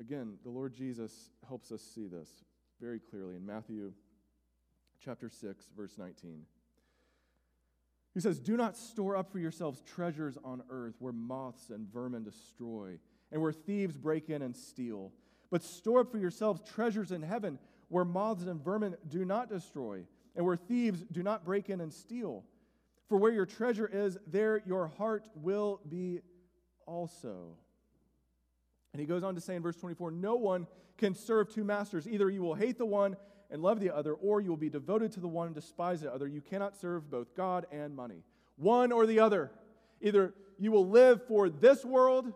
Again, 0.00 0.38
the 0.42 0.50
Lord 0.50 0.74
Jesus 0.74 1.30
helps 1.46 1.70
us 1.70 1.80
see 1.82 2.06
this 2.06 2.28
very 2.80 2.98
clearly 2.98 3.36
in 3.36 3.46
Matthew 3.46 3.92
chapter 5.00 5.28
6 5.28 5.70
verse 5.76 5.96
19. 5.98 6.46
He 8.12 8.20
says, 8.20 8.38
"Do 8.38 8.56
not 8.56 8.76
store 8.76 9.16
up 9.16 9.30
for 9.30 9.38
yourselves 9.38 9.80
treasures 9.82 10.36
on 10.44 10.62
earth 10.70 10.94
where 11.00 11.12
moths 11.12 11.70
and 11.70 11.88
vermin 11.88 12.22
destroy 12.22 12.98
and 13.30 13.40
where 13.40 13.52
thieves 13.52 13.96
break 13.96 14.30
in 14.30 14.42
and 14.42 14.56
steal, 14.56 15.12
but 15.50 15.62
store 15.62 16.00
up 16.00 16.10
for 16.10 16.18
yourselves 16.18 16.60
treasures 16.62 17.10
in 17.12 17.22
heaven 17.22 17.58
where 17.88 18.04
moths 18.04 18.44
and 18.44 18.62
vermin 18.62 18.96
do 19.08 19.24
not 19.24 19.48
destroy 19.48 20.06
and 20.36 20.44
where 20.44 20.56
thieves 20.56 21.02
do 21.10 21.22
not 21.22 21.44
break 21.44 21.70
in 21.70 21.80
and 21.80 21.92
steal." 21.92 22.44
For 23.08 23.18
where 23.18 23.32
your 23.32 23.46
treasure 23.46 23.86
is, 23.86 24.16
there 24.26 24.62
your 24.64 24.86
heart 24.86 25.28
will 25.34 25.80
be 25.88 26.22
also. 26.86 27.56
And 28.92 29.00
he 29.00 29.06
goes 29.06 29.24
on 29.24 29.34
to 29.34 29.40
say 29.40 29.56
in 29.56 29.62
verse 29.62 29.76
24 29.76 30.10
No 30.12 30.36
one 30.36 30.66
can 30.98 31.14
serve 31.14 31.52
two 31.52 31.64
masters. 31.64 32.08
Either 32.08 32.30
you 32.30 32.42
will 32.42 32.54
hate 32.54 32.78
the 32.78 32.86
one 32.86 33.16
and 33.50 33.62
love 33.62 33.80
the 33.80 33.94
other, 33.94 34.14
or 34.14 34.40
you 34.40 34.50
will 34.50 34.56
be 34.56 34.70
devoted 34.70 35.12
to 35.12 35.20
the 35.20 35.28
one 35.28 35.46
and 35.46 35.54
despise 35.54 36.00
the 36.00 36.12
other. 36.12 36.26
You 36.26 36.40
cannot 36.40 36.76
serve 36.76 37.10
both 37.10 37.34
God 37.34 37.66
and 37.70 37.94
money. 37.94 38.22
One 38.56 38.92
or 38.92 39.06
the 39.06 39.20
other. 39.20 39.50
Either 40.00 40.34
you 40.58 40.70
will 40.70 40.88
live 40.88 41.26
for 41.26 41.48
this 41.48 41.84
world 41.84 42.32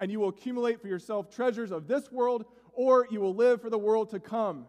and 0.00 0.10
you 0.10 0.20
will 0.20 0.28
accumulate 0.28 0.80
for 0.80 0.88
yourself 0.88 1.30
treasures 1.30 1.70
of 1.70 1.86
this 1.86 2.10
world, 2.10 2.44
or 2.72 3.06
you 3.10 3.20
will 3.20 3.34
live 3.34 3.60
for 3.60 3.70
the 3.70 3.78
world 3.78 4.10
to 4.10 4.18
come 4.18 4.66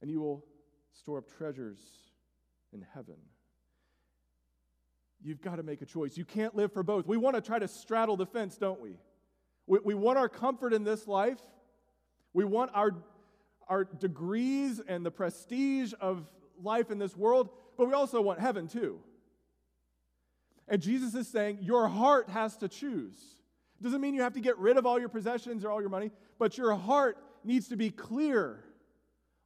and 0.00 0.10
you 0.10 0.20
will 0.20 0.44
store 0.92 1.18
up 1.18 1.28
treasures 1.36 1.78
in 2.72 2.84
heaven. 2.94 3.16
You've 5.22 5.40
got 5.40 5.56
to 5.56 5.62
make 5.62 5.82
a 5.82 5.86
choice. 5.86 6.16
You 6.16 6.24
can't 6.24 6.54
live 6.54 6.72
for 6.72 6.82
both. 6.82 7.06
We 7.06 7.16
want 7.16 7.36
to 7.36 7.42
try 7.42 7.58
to 7.58 7.68
straddle 7.68 8.16
the 8.16 8.26
fence, 8.26 8.56
don't 8.56 8.80
we? 8.80 8.96
We, 9.66 9.78
we 9.84 9.94
want 9.94 10.18
our 10.18 10.28
comfort 10.28 10.72
in 10.72 10.84
this 10.84 11.08
life. 11.08 11.38
We 12.32 12.44
want 12.44 12.70
our, 12.74 12.92
our 13.68 13.84
degrees 13.84 14.80
and 14.86 15.04
the 15.04 15.10
prestige 15.10 15.92
of 16.00 16.26
life 16.62 16.90
in 16.90 16.98
this 16.98 17.16
world, 17.16 17.50
but 17.76 17.86
we 17.86 17.92
also 17.92 18.20
want 18.20 18.40
heaven 18.40 18.68
too. 18.68 19.00
And 20.68 20.82
Jesus 20.82 21.14
is 21.14 21.28
saying 21.28 21.58
your 21.62 21.88
heart 21.88 22.28
has 22.28 22.56
to 22.58 22.68
choose. 22.68 23.36
Doesn't 23.82 24.00
mean 24.00 24.14
you 24.14 24.22
have 24.22 24.32
to 24.34 24.40
get 24.40 24.58
rid 24.58 24.76
of 24.76 24.86
all 24.86 24.98
your 24.98 25.08
possessions 25.08 25.64
or 25.64 25.70
all 25.70 25.80
your 25.80 25.90
money, 25.90 26.10
but 26.38 26.56
your 26.56 26.74
heart 26.74 27.18
needs 27.44 27.68
to 27.68 27.76
be 27.76 27.90
clear 27.90 28.64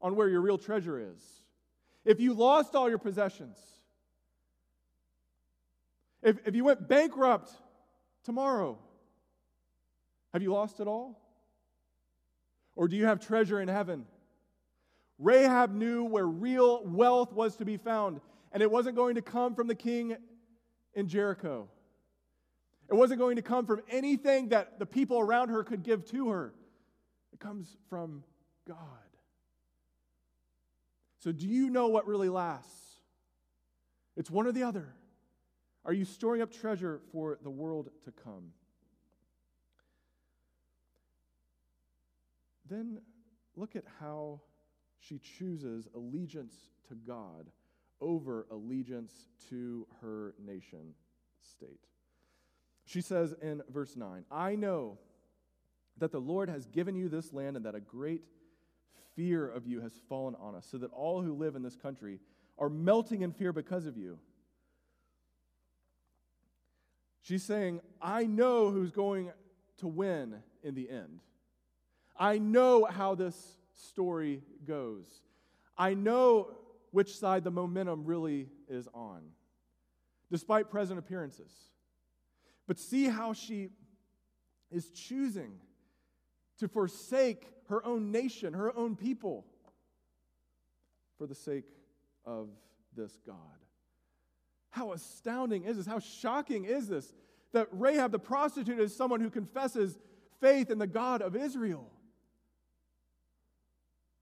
on 0.01 0.17
where 0.17 0.29
your 0.29 0.41
real 0.41 0.59
treasure 0.59 0.99
is. 0.99 1.43
If 2.05 2.21
you 2.21 2.33
lost 2.33 2.75
all 2.75 2.89
your 2.89 2.99
possessions, 2.99 3.59
if, 6.23 6.39
if 6.47 6.55
you 6.55 6.65
went 6.65 6.89
bankrupt 6.89 7.51
tomorrow, 8.25 8.79
have 10.33 10.43
you 10.43 10.53
lost 10.53 10.81
it 10.81 10.87
all? 10.87 11.19
Or 12.77 12.89
do 12.89 12.97
you 12.97 13.07
have 13.07 13.21
treasure 13.21 13.61
in 13.61 13.69
heaven? 13.69 14.07
Rahab 15.19 15.75
knew 15.75 16.05
where 16.05 16.27
real 16.27 16.83
wealth 16.85 17.33
was 17.33 17.57
to 17.57 17.65
be 17.65 17.77
found, 17.77 18.21
and 18.53 18.63
it 18.63 18.71
wasn't 18.71 18.97
going 18.97 19.17
to 19.17 19.23
come 19.23 19.55
from 19.55 19.67
the 19.67 19.75
king 19.75 20.17
in 20.95 21.09
Jericho. 21.09 21.69
It 22.89 22.95
wasn't 22.95 23.21
going 23.21 23.37
to 23.37 23.43
come 23.43 23.67
from 23.67 23.83
anything 23.89 24.49
that 24.49 24.79
the 24.79 24.87
people 24.87 25.21
around 25.21 25.51
her 25.51 25.63
could 25.63 25.83
give 25.83 26.05
to 26.07 26.31
her. 26.31 26.53
It 27.33 27.39
comes 27.39 27.77
from 27.89 28.25
God. 28.67 28.77
So, 31.19 31.33
do 31.33 31.47
you 31.47 31.69
know 31.69 31.89
what 31.89 32.07
really 32.07 32.31
lasts? 32.31 32.97
It's 34.17 34.31
one 34.31 34.47
or 34.47 34.53
the 34.53 34.63
other. 34.63 34.95
Are 35.85 35.93
you 35.93 36.05
storing 36.05 36.43
up 36.43 36.53
treasure 36.53 37.01
for 37.11 37.39
the 37.43 37.51
world 37.51 37.91
to 38.05 38.13
come? 38.13 38.53
Then 42.69 43.01
look 43.57 43.75
at 43.77 43.85
how 43.99 44.41
she 44.99 45.19
chooses 45.19 45.89
allegiance 45.95 46.55
to 46.89 46.95
God 46.95 47.51
over 48.01 48.47
allegiance 48.51 49.27
to 49.49 49.87
her 50.01 50.35
nation 50.39 50.95
state. 51.43 51.87
She 52.85 53.01
says 53.01 53.35
in 53.43 53.63
verse 53.71 53.97
9, 53.97 54.25
I 54.31 54.55
know 54.57 54.99
that 55.99 56.13
the 56.13 56.21
Lord 56.21 56.49
has 56.49 56.67
given 56.67 56.95
you 56.95 57.09
this 57.09 57.33
land 57.33 57.57
and 57.57 57.67
that 57.67 57.75
a 57.75 57.81
great 57.81 58.23
fear 59.15 59.49
of 59.49 59.67
you 59.67 59.81
has 59.81 59.93
fallen 60.09 60.35
on 60.41 60.55
us, 60.55 60.67
so 60.71 60.79
that 60.79 60.93
all 60.93 61.21
who 61.21 61.35
live 61.35 61.57
in 61.57 61.63
this 61.63 61.77
country 61.77 62.21
are 62.59 62.69
melting 62.69 63.23
in 63.23 63.33
fear 63.33 63.53
because 63.53 63.87
of 63.87 63.97
you. 63.97 64.19
She's 67.31 67.45
saying, 67.45 67.81
I 68.03 68.25
know 68.25 68.73
who's 68.73 68.91
going 68.91 69.31
to 69.77 69.87
win 69.87 70.43
in 70.65 70.75
the 70.75 70.91
end. 70.91 71.21
I 72.19 72.39
know 72.39 72.87
how 72.87 73.15
this 73.15 73.57
story 73.73 74.43
goes. 74.67 75.07
I 75.79 75.95
know 75.95 76.49
which 76.91 77.17
side 77.17 77.45
the 77.45 77.53
momentum 77.53 78.05
really 78.05 78.49
is 78.69 78.89
on, 78.93 79.21
despite 80.33 80.73
present 80.73 80.99
appearances. 80.99 81.53
But 82.67 82.81
see 82.81 83.05
how 83.05 83.33
she 83.33 83.69
is 84.73 84.91
choosing 84.91 85.53
to 86.59 86.67
forsake 86.67 87.47
her 87.69 87.87
own 87.87 88.11
nation, 88.11 88.55
her 88.55 88.77
own 88.77 88.97
people, 88.97 89.47
for 91.17 91.29
the 91.29 91.37
sake 91.37 91.69
of 92.27 92.49
this 92.97 93.21
God. 93.25 93.37
How 94.71 94.93
astounding 94.93 95.65
is 95.65 95.77
this? 95.77 95.87
How 95.87 95.99
shocking 95.99 96.65
is 96.65 96.89
this? 96.89 97.13
That 97.53 97.69
Rahab 97.73 98.13
the 98.13 98.19
prostitute 98.19 98.79
is 98.79 98.97
someone 98.97 99.21
who 99.21 99.31
confesses 99.31 99.99
faith 100.41 100.71
in 100.71 100.79
the 100.79 100.87
God 100.87 101.23
of 101.23 101.37
Israel. 101.37 101.91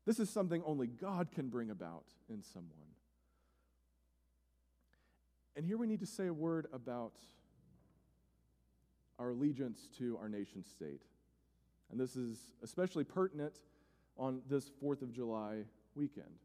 This 0.06 0.18
is 0.18 0.30
something 0.30 0.62
only 0.64 0.87
God 0.87 1.30
can 1.30 1.48
bring 1.48 1.70
about 1.70 2.06
in 2.30 2.42
someone. 2.42 2.72
And 5.54 5.66
here 5.66 5.76
we 5.76 5.87
need 5.87 6.00
to 6.00 6.06
say 6.06 6.28
a 6.28 6.32
word 6.32 6.66
about 6.72 7.12
our 9.18 9.30
allegiance 9.30 9.88
to 9.98 10.16
our 10.18 10.28
nation 10.28 10.64
state. 10.64 11.02
And 11.90 12.00
this 12.00 12.16
is 12.16 12.38
especially 12.62 13.04
pertinent 13.04 13.61
on 14.16 14.40
this 14.48 14.70
4th 14.82 15.02
of 15.02 15.12
July 15.12 15.64
weekend. 15.94 16.38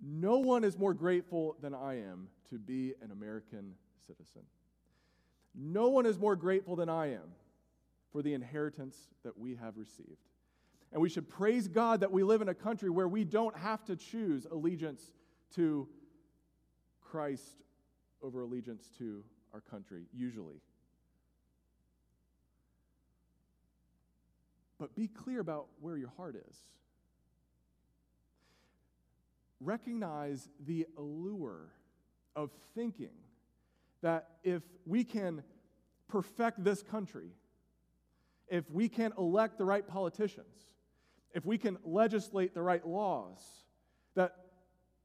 No 0.00 0.38
one 0.38 0.64
is 0.64 0.78
more 0.78 0.94
grateful 0.94 1.56
than 1.60 1.74
I 1.74 2.00
am 2.00 2.28
to 2.50 2.58
be 2.58 2.94
an 3.02 3.10
American 3.10 3.74
citizen. 4.06 4.42
No 5.54 5.88
one 5.88 6.06
is 6.06 6.18
more 6.18 6.36
grateful 6.36 6.76
than 6.76 6.88
I 6.88 7.12
am 7.12 7.34
for 8.12 8.22
the 8.22 8.32
inheritance 8.32 8.96
that 9.24 9.36
we 9.36 9.56
have 9.56 9.76
received. 9.76 10.28
And 10.92 11.02
we 11.02 11.08
should 11.08 11.28
praise 11.28 11.68
God 11.68 12.00
that 12.00 12.12
we 12.12 12.22
live 12.22 12.40
in 12.40 12.48
a 12.48 12.54
country 12.54 12.88
where 12.88 13.08
we 13.08 13.24
don't 13.24 13.56
have 13.56 13.84
to 13.86 13.96
choose 13.96 14.46
allegiance 14.50 15.12
to 15.56 15.88
Christ 17.00 17.62
over 18.22 18.40
allegiance 18.40 18.88
to 18.98 19.22
our 19.52 19.60
country, 19.60 20.04
usually. 20.14 20.60
But 24.78 24.94
be 24.94 25.08
clear 25.08 25.40
about 25.40 25.66
where 25.80 25.96
your 25.96 26.12
heart 26.16 26.36
is. 26.48 26.56
Recognize 29.60 30.48
the 30.64 30.86
allure 30.96 31.72
of 32.36 32.50
thinking 32.74 33.10
that 34.02 34.28
if 34.44 34.62
we 34.86 35.04
can 35.04 35.42
perfect 36.08 36.62
this 36.62 36.82
country, 36.82 37.30
if 38.48 38.70
we 38.70 38.88
can 38.88 39.12
elect 39.18 39.58
the 39.58 39.64
right 39.64 39.86
politicians, 39.86 40.54
if 41.34 41.44
we 41.44 41.58
can 41.58 41.76
legislate 41.84 42.54
the 42.54 42.62
right 42.62 42.86
laws, 42.86 43.38
that 44.14 44.34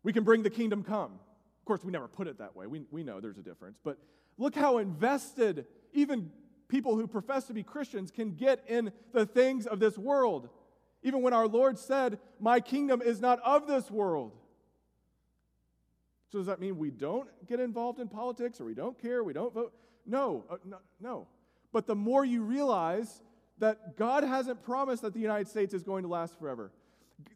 we 0.04 0.14
can 0.14 0.24
bring 0.24 0.44
the 0.44 0.50
kingdom 0.50 0.84
come. 0.84 1.14
Of 1.14 1.66
course, 1.66 1.84
we 1.84 1.92
never 1.92 2.08
put 2.08 2.28
it 2.28 2.38
that 2.40 2.56
way. 2.56 2.68
We, 2.68 2.84
we 2.92 3.04
know 3.04 3.20
there's 3.20 3.38
a 3.38 3.44
difference. 3.44 3.78
But 3.84 3.98
look 4.38 4.56
how 4.56 4.78
invested 4.78 5.66
even 5.94 6.32
people 6.68 6.96
who 6.96 7.08
profess 7.08 7.46
to 7.46 7.54
be 7.54 7.64
Christians 7.64 8.12
can 8.12 8.34
get 8.34 8.64
in 8.68 8.92
the 9.14 9.26
things 9.26 9.66
of 9.66 9.80
this 9.80 9.98
world. 9.98 10.50
Even 11.04 11.22
when 11.22 11.34
our 11.34 11.48
Lord 11.48 11.78
said, 11.78 12.20
My 12.40 12.60
kingdom 12.60 13.02
is 13.02 13.20
not 13.20 13.40
of 13.42 13.68
this 13.68 13.92
world. 13.92 14.34
So, 16.34 16.40
does 16.40 16.48
that 16.48 16.60
mean 16.60 16.80
we 16.80 16.90
don't 16.90 17.30
get 17.46 17.60
involved 17.60 18.00
in 18.00 18.08
politics 18.08 18.60
or 18.60 18.66
we 18.66 18.74
don't 18.74 19.00
care, 19.00 19.24
we 19.24 19.34
don't 19.34 19.54
vote? 19.54 19.72
No, 20.08 20.44
uh, 20.50 20.56
no, 20.66 20.78
no. 21.00 21.28
But 21.72 21.86
the 21.86 21.94
more 21.94 22.26
you 22.26 22.42
realize 22.42 23.22
that 23.60 23.98
God 23.98 24.24
hasn't 24.24 24.64
promised 24.64 25.04
that 25.04 25.14
the 25.14 25.20
United 25.20 25.48
States 25.48 25.76
is 25.76 25.84
going 25.84 26.02
to 26.02 26.10
last 26.10 26.40
forever, 26.40 26.72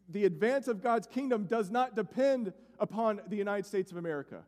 the 0.08 0.24
advance 0.24 0.66
of 0.66 0.82
God's 0.82 1.06
kingdom 1.06 1.44
does 1.44 1.70
not 1.70 1.94
depend 1.94 2.52
upon 2.80 3.20
the 3.28 3.36
United 3.36 3.66
States 3.66 3.92
of 3.92 3.98
America. 3.98 4.42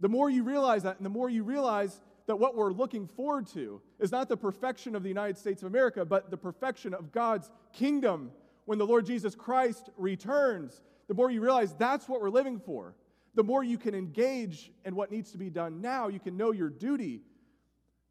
The 0.00 0.08
more 0.08 0.28
you 0.28 0.42
realize 0.42 0.82
that, 0.82 0.96
and 0.96 1.06
the 1.06 1.10
more 1.10 1.30
you 1.30 1.44
realize 1.44 2.00
that 2.26 2.34
what 2.34 2.56
we're 2.56 2.72
looking 2.72 3.06
forward 3.06 3.46
to 3.54 3.80
is 4.00 4.10
not 4.10 4.28
the 4.28 4.36
perfection 4.36 4.96
of 4.96 5.04
the 5.04 5.08
United 5.08 5.38
States 5.38 5.62
of 5.62 5.68
America, 5.68 6.04
but 6.04 6.32
the 6.32 6.36
perfection 6.36 6.94
of 6.94 7.12
God's 7.12 7.48
kingdom 7.72 8.32
when 8.64 8.78
the 8.78 8.86
Lord 8.86 9.06
Jesus 9.06 9.36
Christ 9.36 9.88
returns, 9.96 10.82
the 11.06 11.14
more 11.14 11.30
you 11.30 11.40
realize 11.40 11.72
that's 11.74 12.08
what 12.08 12.20
we're 12.20 12.28
living 12.28 12.58
for. 12.58 12.96
The 13.34 13.42
more 13.42 13.64
you 13.64 13.78
can 13.78 13.94
engage 13.94 14.70
in 14.84 14.94
what 14.94 15.10
needs 15.10 15.32
to 15.32 15.38
be 15.38 15.48
done 15.48 15.80
now, 15.80 16.08
you 16.08 16.20
can 16.20 16.36
know 16.36 16.52
your 16.52 16.68
duty 16.68 17.22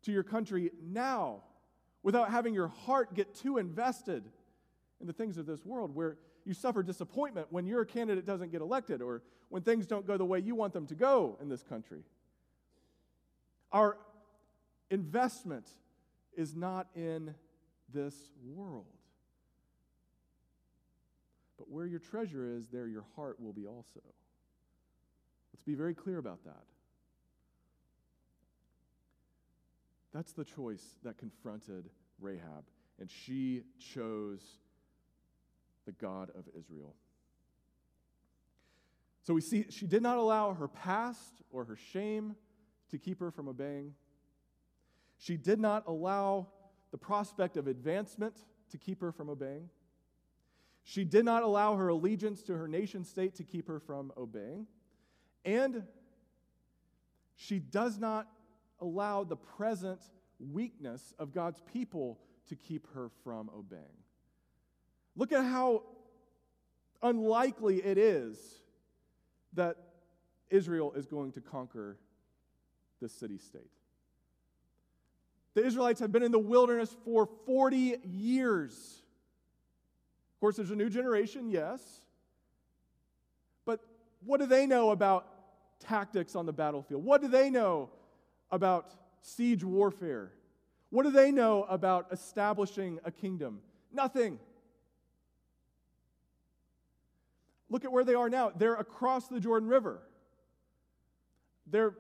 to 0.04 0.12
your 0.12 0.24
country 0.24 0.72
now 0.82 1.44
without 2.04 2.32
having 2.32 2.54
your 2.54 2.68
heart 2.68 3.14
get 3.14 3.36
too 3.36 3.58
invested 3.58 4.24
in 5.00 5.08
the 5.08 5.14
things 5.14 5.38
of 5.38 5.46
this 5.46 5.64
world 5.66 5.94
where 5.94 6.18
you 6.46 6.54
suffer 6.54 6.82
disappointment 6.82 7.48
when 7.52 7.68
your 7.68 7.86
candidate 7.86 8.26
doesn't 8.26 8.52
get 8.52 8.62
elected 8.62 9.02
or 9.02 9.22
when 9.50 9.62
things 9.62 9.86
don't 9.86 10.08
go 10.08 10.18
the 10.18 10.26
way 10.26 10.40
you 10.40 10.56
want 10.56 10.74
them 10.74 10.88
to 10.88 10.96
go 10.96 11.38
in 11.42 11.50
this 11.50 11.62
country. 11.62 12.02
Our 13.72 13.98
investment 14.90 15.68
is 16.36 16.56
not 16.56 16.88
in 16.96 17.36
this 17.94 18.16
world. 18.44 18.86
But 21.58 21.70
where 21.70 21.86
your 21.86 22.00
treasure 22.00 22.46
is, 22.58 22.68
there 22.70 22.88
your 22.88 23.06
heart 23.16 23.40
will 23.40 23.54
be 23.54 23.68
also. 23.68 24.02
Let's 25.54 25.64
be 25.64 25.76
very 25.76 25.94
clear 25.94 26.18
about 26.18 26.44
that. 26.46 26.64
That's 30.14 30.34
the 30.34 30.44
choice 30.44 30.84
that 31.04 31.18
confronted 31.18 31.90
Rahab, 32.20 32.66
and 33.00 33.10
she 33.10 33.64
chose 33.80 34.42
the 35.86 35.94
God 35.94 36.30
of 36.38 36.46
Israel. 36.58 36.96
So 39.24 39.34
we 39.34 39.42
see 39.42 39.66
she 39.70 39.88
did 39.88 40.02
not 40.02 40.18
allow 40.18 40.54
her 40.54 40.68
past 40.68 41.42
or 41.52 41.64
her 41.66 41.76
shame 41.76 42.36
to 42.90 42.98
keep 42.98 43.20
her 43.20 43.32
from 43.32 43.48
obeying. 43.48 43.94
She 45.18 45.38
did 45.38 45.60
not 45.60 45.88
allow 45.88 46.48
the 46.92 46.98
prospect 46.98 47.56
of 47.56 47.68
advancement 47.68 48.46
to 48.72 48.78
keep 48.78 49.00
her 49.02 49.12
from 49.12 49.30
obeying. 49.30 49.70
She 50.84 51.04
did 51.04 51.26
not 51.26 51.44
allow 51.44 51.76
her 51.76 51.90
allegiance 51.90 52.42
to 52.44 52.58
her 52.58 52.68
nation 52.68 53.04
state 53.04 53.36
to 53.36 53.44
keep 53.44 53.68
her 53.68 53.80
from 53.80 54.12
obeying. 54.18 54.66
And 55.46 55.84
she 57.36 57.60
does 57.60 57.98
not 57.98 58.28
allow 58.80 59.24
the 59.24 59.36
present 59.36 60.00
weakness 60.40 61.14
of 61.20 61.34
God's 61.34 61.62
people 61.72 62.20
to 62.50 62.56
keep 62.56 62.88
her 62.94 63.10
from 63.24 63.50
obeying. 63.56 63.84
Look 65.16 65.32
at 65.32 65.44
how 65.44 65.84
unlikely 67.02 67.78
it 67.78 67.98
is 67.98 68.38
that 69.54 69.78
Israel 70.50 70.94
is 70.96 71.06
going 71.06 71.32
to 71.34 71.42
conquer 71.42 71.98
this 73.02 73.12
city 73.12 73.38
state. 73.38 73.72
The 75.54 75.66
Israelites 75.66 76.00
have 76.00 76.12
been 76.12 76.24
in 76.24 76.32
the 76.32 76.40
wilderness 76.40 76.96
for 77.04 77.28
40 77.46 77.98
years. 78.04 79.04
Of 80.36 80.40
course, 80.40 80.56
there's 80.56 80.72
a 80.72 80.76
new 80.76 80.90
generation, 80.90 81.50
yes. 81.50 81.82
But 83.66 83.82
what 84.24 84.40
do 84.40 84.46
they 84.46 84.66
know 84.66 84.92
about 84.92 85.28
tactics 85.82 86.36
on 86.36 86.46
the 86.46 86.54
battlefield? 86.54 87.04
What 87.04 87.22
do 87.22 87.28
they 87.28 87.50
know 87.50 87.90
about 88.52 88.94
siege 89.22 89.64
warfare? 89.64 90.32
What 90.90 91.04
do 91.04 91.12
they 91.12 91.32
know 91.32 91.64
about 91.64 92.08
establishing 92.12 93.00
a 93.04 93.12
kingdom? 93.12 93.60
Nothing. 93.92 94.40
Look 97.70 97.86
at 97.86 97.92
where 97.92 98.04
they 98.04 98.16
are 98.16 98.30
now. 98.30 98.52
They're 98.56 98.76
across 98.76 99.28
the 99.28 99.40
Jordan 99.40 99.70
River. 99.70 100.02
They're 101.68 101.94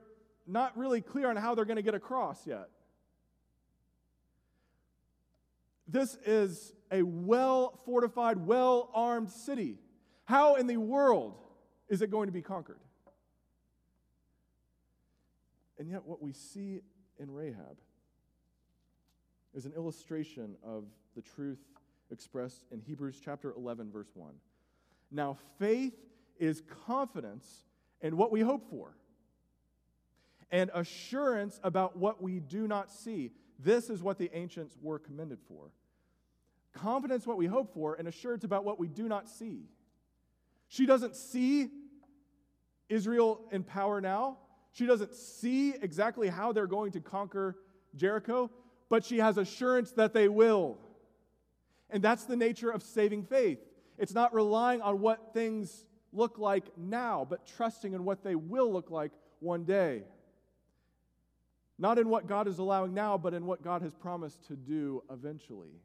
not 0.46 0.78
really 0.78 1.02
clear 1.02 1.30
on 1.30 1.38
how 1.38 1.56
they're 1.56 1.65
going 1.65 1.78
to 1.78 1.82
get 1.82 1.96
across 1.96 2.46
yet. 2.46 2.70
This 5.88 6.17
is 6.26 6.74
a 6.91 7.02
well 7.04 7.80
fortified, 7.86 8.46
well 8.46 8.89
armed 8.94 9.30
city. 9.30 9.78
How 10.26 10.56
in 10.56 10.67
the 10.67 10.78
world 10.78 11.38
is 11.88 12.02
it 12.02 12.12
going 12.12 12.28
to 12.28 12.34
be 12.34 12.41
conquered? 12.41 12.80
And 15.82 15.89
yet, 15.89 16.06
what 16.06 16.22
we 16.22 16.32
see 16.32 16.82
in 17.17 17.34
Rahab 17.34 17.80
is 19.56 19.65
an 19.65 19.74
illustration 19.76 20.56
of 20.63 20.84
the 21.15 21.24
truth 21.24 21.58
expressed 22.12 22.65
in 22.72 22.80
Hebrews 22.82 23.20
chapter 23.26 23.52
11, 23.58 23.91
verse 23.91 24.12
1. 24.13 24.32
Now, 25.10 25.39
faith 25.58 25.96
is 26.39 26.62
confidence 26.86 27.65
in 28.00 28.15
what 28.15 28.32
we 28.32 28.41
hope 28.41 28.70
for 28.70 28.96
and 30.52 30.70
assurance 30.76 31.60
about 31.63 31.98
what 31.98 32.22
we 32.22 32.39
do 32.39 32.67
not 32.67 32.91
see. 32.91 33.32
This 33.58 33.89
is 33.89 34.04
what 34.04 34.20
the 34.20 34.30
ancients 34.36 34.78
were 34.84 35.00
commended 35.00 35.39
for. 35.48 35.72
Confidence 36.74 37.26
what 37.26 37.38
we 37.38 37.48
hope 37.48 37.74
for 37.74 37.96
and 37.96 38.08
assurance 38.08 38.44
about 38.44 38.65
what 38.65 38.78
we 38.78 38.88
do 38.88 39.08
not 39.08 39.28
see. 39.28 39.63
She 40.67 40.86
doesn't 40.86 41.15
see 41.15 41.70
Israel 42.88 43.41
in 43.52 43.63
power 43.63 44.00
now. 44.00 44.38
She 44.72 44.86
doesn't 44.86 45.14
see 45.14 45.74
exactly 45.82 46.30
how 46.30 46.54
they're 46.54 46.68
going 46.68 46.92
to 46.94 47.02
conquer 47.02 47.58
Jericho, 47.96 48.50
but 48.90 49.04
she 49.04 49.18
has 49.18 49.38
assurance 49.38 49.92
that 49.94 50.14
they 50.14 50.28
will. 50.28 50.78
And 51.90 52.02
that's 52.02 52.24
the 52.24 52.38
nature 52.38 52.70
of 52.70 52.82
saving 52.82 53.24
faith. 53.24 53.60
It's 53.98 54.14
not 54.14 54.34
relying 54.34 54.82
on 54.82 55.02
what 55.02 55.34
things 55.34 55.86
look 56.14 56.38
like 56.38 56.66
now, 56.78 57.26
but 57.30 57.46
trusting 57.46 57.94
in 57.94 58.06
what 58.06 58.24
they 58.24 58.36
will 58.36 58.72
look 58.72 58.90
like 58.90 59.12
one 59.40 59.64
day. 59.64 60.04
Not 61.78 61.98
in 61.98 62.10
what 62.10 62.28
God 62.28 62.48
is 62.48 62.60
allowing 62.60 62.94
now, 62.94 63.18
but 63.18 63.34
in 63.34 63.46
what 63.46 63.64
God 63.64 63.82
has 63.82 63.94
promised 63.94 64.46
to 64.48 64.56
do 64.56 65.04
eventually. 65.12 65.82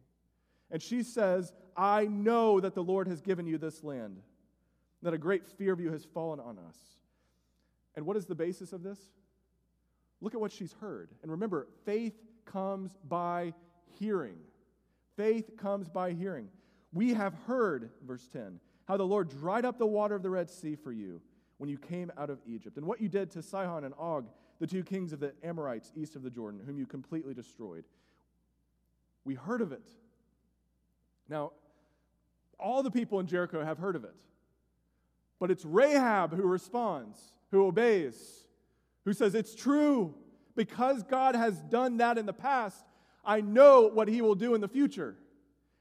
And 0.70 0.82
she 0.82 1.02
says, 1.02 1.52
I 1.76 2.06
know 2.06 2.60
that 2.60 2.74
the 2.74 2.82
Lord 2.82 3.08
has 3.08 3.20
given 3.20 3.46
you 3.46 3.58
this 3.58 3.82
land, 3.82 4.18
that 5.02 5.14
a 5.14 5.18
great 5.18 5.46
fear 5.46 5.72
of 5.72 5.80
you 5.80 5.92
has 5.92 6.04
fallen 6.04 6.40
on 6.40 6.58
us. 6.58 6.76
And 7.96 8.06
what 8.06 8.16
is 8.16 8.26
the 8.26 8.34
basis 8.34 8.72
of 8.72 8.82
this? 8.82 8.98
Look 10.20 10.34
at 10.34 10.40
what 10.40 10.52
she's 10.52 10.74
heard. 10.80 11.10
And 11.22 11.30
remember, 11.30 11.68
faith 11.84 12.14
comes 12.44 12.96
by 13.08 13.54
hearing. 13.98 14.36
Faith 15.16 15.56
comes 15.56 15.88
by 15.88 16.12
hearing. 16.12 16.48
We 16.92 17.14
have 17.14 17.34
heard, 17.46 17.90
verse 18.06 18.28
10, 18.32 18.60
how 18.86 18.96
the 18.96 19.06
Lord 19.06 19.28
dried 19.28 19.64
up 19.64 19.78
the 19.78 19.86
water 19.86 20.14
of 20.14 20.22
the 20.22 20.30
Red 20.30 20.50
Sea 20.50 20.76
for 20.76 20.92
you 20.92 21.20
when 21.58 21.68
you 21.70 21.78
came 21.78 22.12
out 22.18 22.28
of 22.28 22.38
Egypt, 22.46 22.76
and 22.76 22.86
what 22.86 23.00
you 23.00 23.08
did 23.08 23.30
to 23.30 23.42
Sihon 23.42 23.84
and 23.84 23.94
Og 23.98 24.28
the 24.58 24.66
two 24.66 24.82
kings 24.82 25.12
of 25.12 25.20
the 25.20 25.32
Amorites 25.42 25.92
east 25.96 26.16
of 26.16 26.22
the 26.22 26.30
Jordan, 26.30 26.60
whom 26.64 26.78
you 26.78 26.86
completely 26.86 27.34
destroyed. 27.34 27.84
We 29.24 29.34
heard 29.34 29.60
of 29.60 29.72
it. 29.72 29.88
Now, 31.28 31.52
all 32.58 32.82
the 32.82 32.90
people 32.90 33.20
in 33.20 33.26
Jericho 33.26 33.64
have 33.64 33.78
heard 33.78 33.96
of 33.96 34.04
it. 34.04 34.14
But 35.38 35.50
it's 35.50 35.64
Rahab 35.64 36.34
who 36.34 36.46
responds, 36.46 37.18
who 37.50 37.66
obeys, 37.66 38.46
who 39.04 39.12
says, 39.12 39.34
It's 39.34 39.54
true. 39.54 40.14
Because 40.54 41.02
God 41.02 41.34
has 41.34 41.60
done 41.60 41.98
that 41.98 42.16
in 42.16 42.24
the 42.24 42.32
past, 42.32 42.82
I 43.22 43.42
know 43.42 43.90
what 43.92 44.08
He 44.08 44.22
will 44.22 44.34
do 44.34 44.54
in 44.54 44.62
the 44.62 44.68
future. 44.68 45.14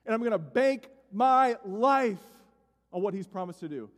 And 0.05 0.13
I'm 0.13 0.19
going 0.19 0.33
to 0.33 0.37
bank 0.37 0.89
my 1.13 1.55
life 1.65 2.19
on 2.91 3.01
what 3.01 3.13
He's 3.13 3.27
promised 3.27 3.61
to 3.61 3.69
do. 3.69 3.89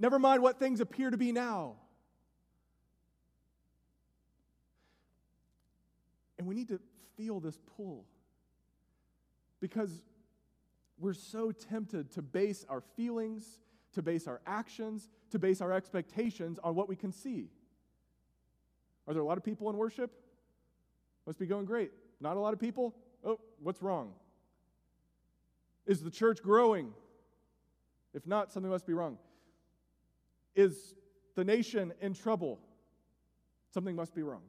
Never 0.00 0.18
mind 0.18 0.42
what 0.42 0.58
things 0.58 0.80
appear 0.80 1.10
to 1.10 1.16
be 1.16 1.30
now. 1.30 1.76
And 6.38 6.48
we 6.48 6.54
need 6.54 6.68
to 6.68 6.80
feel 7.16 7.38
this 7.38 7.58
pull 7.76 8.06
because 9.60 9.90
we're 10.98 11.12
so 11.12 11.52
tempted 11.52 12.12
to 12.12 12.22
base 12.22 12.64
our 12.68 12.80
feelings, 12.96 13.60
to 13.92 14.02
base 14.02 14.26
our 14.26 14.40
actions, 14.46 15.08
to 15.30 15.38
base 15.38 15.60
our 15.60 15.72
expectations 15.72 16.58
on 16.62 16.74
what 16.74 16.88
we 16.88 16.96
can 16.96 17.12
see. 17.12 17.48
Are 19.06 19.14
there 19.14 19.22
a 19.22 19.26
lot 19.26 19.38
of 19.38 19.44
people 19.44 19.68
in 19.70 19.76
worship? 19.76 20.12
Must 21.26 21.38
be 21.38 21.46
going 21.46 21.64
great. 21.64 21.90
Not 22.20 22.36
a 22.36 22.40
lot 22.40 22.52
of 22.52 22.60
people? 22.60 22.94
Oh, 23.24 23.40
what's 23.62 23.82
wrong? 23.82 24.12
Is 25.86 26.02
the 26.02 26.10
church 26.10 26.42
growing? 26.42 26.92
If 28.14 28.26
not, 28.26 28.52
something 28.52 28.70
must 28.70 28.86
be 28.86 28.92
wrong. 28.92 29.18
Is 30.54 30.94
the 31.34 31.44
nation 31.44 31.92
in 32.00 32.14
trouble? 32.14 32.60
Something 33.72 33.96
must 33.96 34.14
be 34.14 34.22
wrong. 34.22 34.42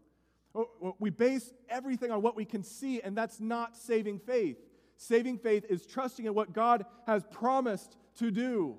Oh, 0.54 0.96
we 1.00 1.10
base 1.10 1.54
everything 1.70 2.12
on 2.12 2.22
what 2.22 2.36
we 2.36 2.44
can 2.44 2.64
see, 2.64 3.02
and 3.02 3.16
that's 3.16 3.40
not 3.40 3.78
saving 3.78 4.20
faith. 4.20 4.58
Saving 4.98 5.38
faith 5.38 5.66
is 5.70 5.86
trusting 5.86 6.26
in 6.26 6.34
what 6.34 6.54
God 6.54 6.86
has 7.08 7.24
promised 7.32 7.98
to 8.18 8.32
do. 8.32 8.78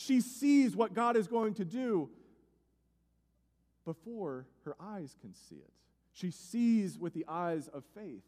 She 0.00 0.20
sees 0.20 0.76
what 0.76 0.94
God 0.94 1.16
is 1.16 1.26
going 1.26 1.54
to 1.54 1.64
do 1.64 2.08
before 3.84 4.46
her 4.64 4.76
eyes 4.78 5.16
can 5.20 5.34
see 5.34 5.56
it. 5.56 5.72
She 6.12 6.30
sees 6.30 6.96
with 6.96 7.14
the 7.14 7.24
eyes 7.26 7.66
of 7.66 7.82
faith. 7.96 8.22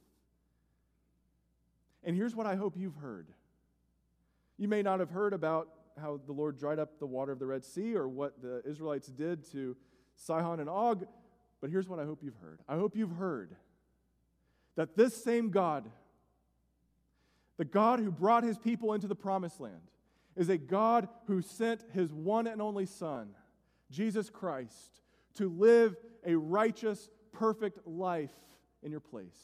And 2.02 2.16
here's 2.16 2.34
what 2.34 2.44
I 2.44 2.56
hope 2.56 2.76
you've 2.76 2.96
heard. 2.96 3.28
You 4.58 4.66
may 4.66 4.82
not 4.82 4.98
have 4.98 5.10
heard 5.10 5.32
about 5.32 5.68
how 5.96 6.18
the 6.26 6.32
Lord 6.32 6.58
dried 6.58 6.80
up 6.80 6.98
the 6.98 7.06
water 7.06 7.30
of 7.30 7.38
the 7.38 7.46
Red 7.46 7.64
Sea 7.64 7.94
or 7.94 8.08
what 8.08 8.42
the 8.42 8.62
Israelites 8.68 9.06
did 9.06 9.48
to 9.52 9.76
Sihon 10.16 10.58
and 10.58 10.68
Og, 10.68 11.06
but 11.60 11.70
here's 11.70 11.88
what 11.88 12.00
I 12.00 12.04
hope 12.04 12.18
you've 12.24 12.40
heard. 12.42 12.58
I 12.68 12.74
hope 12.74 12.96
you've 12.96 13.14
heard 13.14 13.54
that 14.74 14.96
this 14.96 15.22
same 15.22 15.50
God, 15.50 15.88
the 17.58 17.64
God 17.64 18.00
who 18.00 18.10
brought 18.10 18.42
his 18.42 18.58
people 18.58 18.92
into 18.92 19.06
the 19.06 19.14
promised 19.14 19.60
land, 19.60 19.92
is 20.36 20.48
a 20.48 20.58
God 20.58 21.08
who 21.26 21.42
sent 21.42 21.84
his 21.92 22.12
one 22.12 22.46
and 22.46 22.62
only 22.62 22.86
Son, 22.86 23.30
Jesus 23.90 24.30
Christ, 24.30 25.00
to 25.34 25.48
live 25.48 25.96
a 26.24 26.34
righteous, 26.34 27.08
perfect 27.32 27.86
life 27.86 28.30
in 28.82 28.90
your 28.90 29.00
place, 29.00 29.38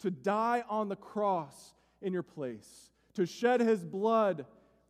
to 0.00 0.10
die 0.10 0.64
on 0.68 0.88
the 0.88 0.96
cross 0.96 1.74
in 2.02 2.12
your 2.12 2.22
place, 2.22 2.90
to 3.14 3.26
shed 3.26 3.60
his 3.60 3.84
blood 3.84 4.46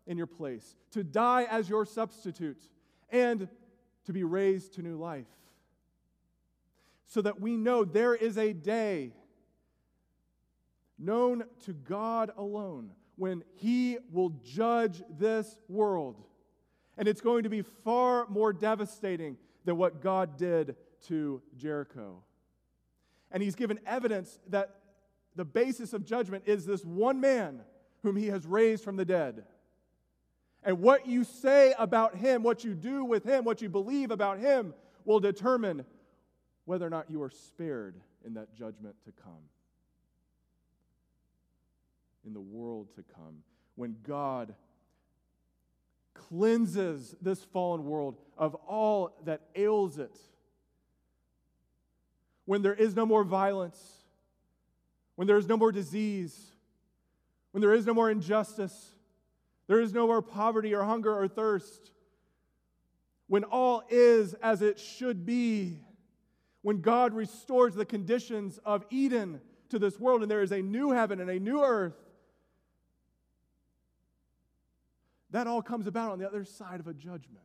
in 0.06 0.16
your 0.16 0.26
place, 0.26 0.76
to 0.90 1.04
die 1.04 1.46
as 1.50 1.68
your 1.68 1.84
substitute, 1.84 2.68
and 3.10 3.48
to 4.04 4.12
be 4.12 4.24
raised 4.24 4.74
to 4.74 4.82
new 4.82 4.96
life. 4.96 5.26
So 7.06 7.22
that 7.22 7.40
we 7.40 7.56
know 7.56 7.84
there 7.84 8.14
is 8.14 8.38
a 8.38 8.52
day 8.52 9.12
known 10.98 11.44
to 11.64 11.72
God 11.72 12.30
alone 12.36 12.90
when 13.16 13.42
He 13.56 13.98
will 14.12 14.30
judge 14.44 15.02
this 15.18 15.58
world. 15.68 16.22
And 16.96 17.08
it's 17.08 17.20
going 17.20 17.42
to 17.42 17.48
be 17.48 17.62
far 17.62 18.26
more 18.28 18.52
devastating 18.52 19.36
than 19.64 19.76
what 19.76 20.00
God 20.00 20.36
did 20.36 20.76
to 21.08 21.42
Jericho. 21.56 22.22
And 23.32 23.42
He's 23.42 23.54
given 23.54 23.80
evidence 23.86 24.38
that 24.48 24.76
the 25.36 25.44
basis 25.44 25.92
of 25.92 26.04
judgment 26.04 26.44
is 26.46 26.64
this 26.64 26.84
one 26.84 27.20
man 27.20 27.60
whom 28.02 28.16
He 28.16 28.28
has 28.28 28.46
raised 28.46 28.84
from 28.84 28.96
the 28.96 29.04
dead. 29.04 29.44
And 30.64 30.80
what 30.80 31.06
you 31.06 31.24
say 31.24 31.74
about 31.78 32.16
him, 32.16 32.42
what 32.42 32.64
you 32.64 32.74
do 32.74 33.04
with 33.04 33.24
him, 33.24 33.44
what 33.44 33.60
you 33.60 33.68
believe 33.68 34.10
about 34.10 34.38
him 34.38 34.72
will 35.04 35.20
determine 35.20 35.84
whether 36.64 36.86
or 36.86 36.90
not 36.90 37.10
you 37.10 37.22
are 37.22 37.30
spared 37.30 38.00
in 38.24 38.34
that 38.34 38.54
judgment 38.54 38.96
to 39.04 39.12
come. 39.12 39.42
In 42.24 42.32
the 42.32 42.40
world 42.40 42.88
to 42.96 43.02
come. 43.14 43.42
When 43.76 43.96
God 44.02 44.54
cleanses 46.14 47.14
this 47.20 47.42
fallen 47.42 47.84
world 47.84 48.16
of 48.38 48.54
all 48.66 49.16
that 49.24 49.42
ails 49.54 49.98
it. 49.98 50.16
When 52.46 52.62
there 52.62 52.74
is 52.74 52.94
no 52.94 53.04
more 53.04 53.24
violence, 53.24 53.78
when 55.16 55.26
there 55.26 55.36
is 55.36 55.48
no 55.48 55.56
more 55.56 55.72
disease, 55.72 56.52
when 57.52 57.60
there 57.60 57.74
is 57.74 57.86
no 57.86 57.94
more 57.94 58.10
injustice, 58.10 58.94
there 59.66 59.80
is 59.80 59.92
no 59.92 60.06
more 60.06 60.22
poverty 60.22 60.74
or 60.74 60.84
hunger 60.84 61.16
or 61.16 61.28
thirst. 61.28 61.90
When 63.26 63.44
all 63.44 63.82
is 63.88 64.34
as 64.34 64.60
it 64.60 64.78
should 64.78 65.24
be, 65.24 65.78
when 66.62 66.80
God 66.80 67.14
restores 67.14 67.74
the 67.74 67.84
conditions 67.84 68.58
of 68.64 68.84
Eden 68.90 69.40
to 69.70 69.78
this 69.78 69.98
world 69.98 70.22
and 70.22 70.30
there 70.30 70.42
is 70.42 70.52
a 70.52 70.62
new 70.62 70.90
heaven 70.90 71.20
and 71.20 71.30
a 71.30 71.38
new 71.38 71.62
earth, 71.62 71.94
that 75.34 75.48
all 75.48 75.62
comes 75.62 75.88
about 75.88 76.12
on 76.12 76.20
the 76.20 76.26
other 76.26 76.44
side 76.44 76.78
of 76.78 76.86
a 76.86 76.94
judgment. 76.94 77.44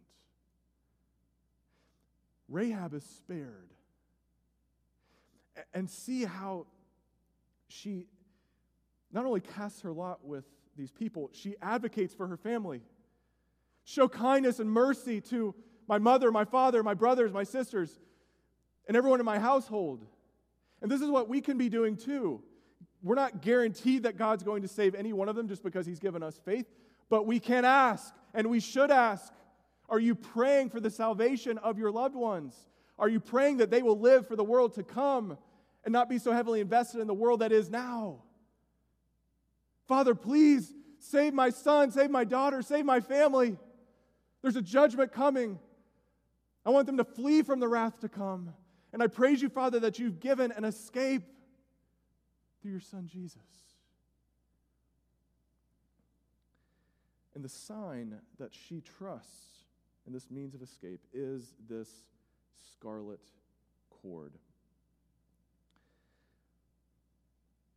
Rahab 2.48 2.94
is 2.94 3.04
spared. 3.04 3.72
And 5.74 5.90
see 5.90 6.24
how 6.24 6.68
she 7.68 8.06
not 9.12 9.26
only 9.26 9.42
casts 9.42 9.82
her 9.82 9.92
lot 9.92 10.24
with 10.24 10.46
these 10.78 10.92
people. 10.92 11.32
She 11.34 11.56
advocates 11.64 12.14
for 12.14 12.28
her 12.28 12.38
family. 12.38 12.82
Show 13.86 14.08
kindness 14.08 14.60
and 14.60 14.70
mercy 14.70 15.20
to 15.22 15.56
my 15.88 15.98
mother, 15.98 16.32
my 16.32 16.46
father, 16.46 16.84
my 16.84 16.94
brothers, 16.94 17.34
my 17.34 17.44
sisters, 17.44 18.00
and 18.88 18.96
everyone 18.96 19.20
in 19.20 19.26
my 19.26 19.40
household. 19.40 20.06
And 20.84 20.92
this 20.92 21.02
is 21.02 21.10
what 21.10 21.28
we 21.28 21.42
can 21.42 21.58
be 21.58 21.70
doing 21.70 21.98
too. 21.98 22.44
We're 23.02 23.16
not 23.16 23.42
guaranteed 23.42 24.04
that 24.04 24.16
God's 24.16 24.44
going 24.44 24.62
to 24.62 24.68
save 24.68 24.94
any 24.94 25.12
one 25.12 25.28
of 25.28 25.36
them 25.36 25.48
just 25.48 25.64
because 25.64 25.88
He's 25.88 26.00
given 26.00 26.22
us 26.22 26.40
faith, 26.46 26.68
but 27.10 27.26
we 27.26 27.40
can 27.40 27.66
ask, 27.66 28.14
and 28.34 28.50
we 28.50 28.60
should 28.60 28.92
ask 28.92 29.34
Are 29.90 30.00
you 30.00 30.16
praying 30.16 30.70
for 30.70 30.80
the 30.80 30.92
salvation 30.92 31.58
of 31.58 31.78
your 31.78 31.92
loved 31.92 32.16
ones? 32.16 32.56
Are 32.98 33.10
you 33.10 33.20
praying 33.20 33.58
that 33.58 33.72
they 33.72 33.82
will 33.82 34.00
live 34.00 34.28
for 34.28 34.36
the 34.36 34.44
world 34.44 34.76
to 34.76 34.84
come 34.84 35.38
and 35.86 35.94
not 35.94 36.10
be 36.10 36.20
so 36.20 36.32
heavily 36.32 36.60
invested 36.60 37.00
in 37.00 37.08
the 37.08 37.14
world 37.14 37.40
that 37.40 37.52
is 37.52 37.70
now? 37.70 38.22
Father, 39.88 40.14
please 40.14 40.74
save 41.00 41.34
my 41.34 41.50
son, 41.50 41.92
save 41.92 42.12
my 42.12 42.26
daughter, 42.26 42.62
save 42.62 42.86
my 42.86 43.00
family. 43.00 43.58
There's 44.42 44.58
a 44.58 44.62
judgment 44.62 45.12
coming. 45.12 45.60
I 46.66 46.70
want 46.70 46.86
them 46.86 46.98
to 46.98 47.04
flee 47.04 47.42
from 47.42 47.60
the 47.60 47.68
wrath 47.68 48.00
to 48.02 48.10
come. 48.10 48.54
And 48.92 49.02
I 49.02 49.08
praise 49.08 49.42
you, 49.42 49.50
Father, 49.50 49.80
that 49.82 49.98
you've 49.98 50.20
given 50.20 50.52
an 50.52 50.66
escape 50.66 51.24
through 52.62 52.72
your 52.72 52.80
son 52.82 53.08
Jesus. 53.08 53.69
And 57.40 57.46
the 57.46 57.48
sign 57.48 58.16
that 58.38 58.54
she 58.54 58.82
trusts 58.82 59.64
in 60.06 60.12
this 60.12 60.30
means 60.30 60.54
of 60.56 60.62
escape 60.62 61.00
is 61.14 61.54
this 61.70 61.88
scarlet 62.74 63.22
cord. 63.90 64.34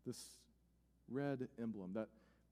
This 0.04 0.18
red 1.08 1.46
emblem 1.62 1.92
that, 1.94 2.08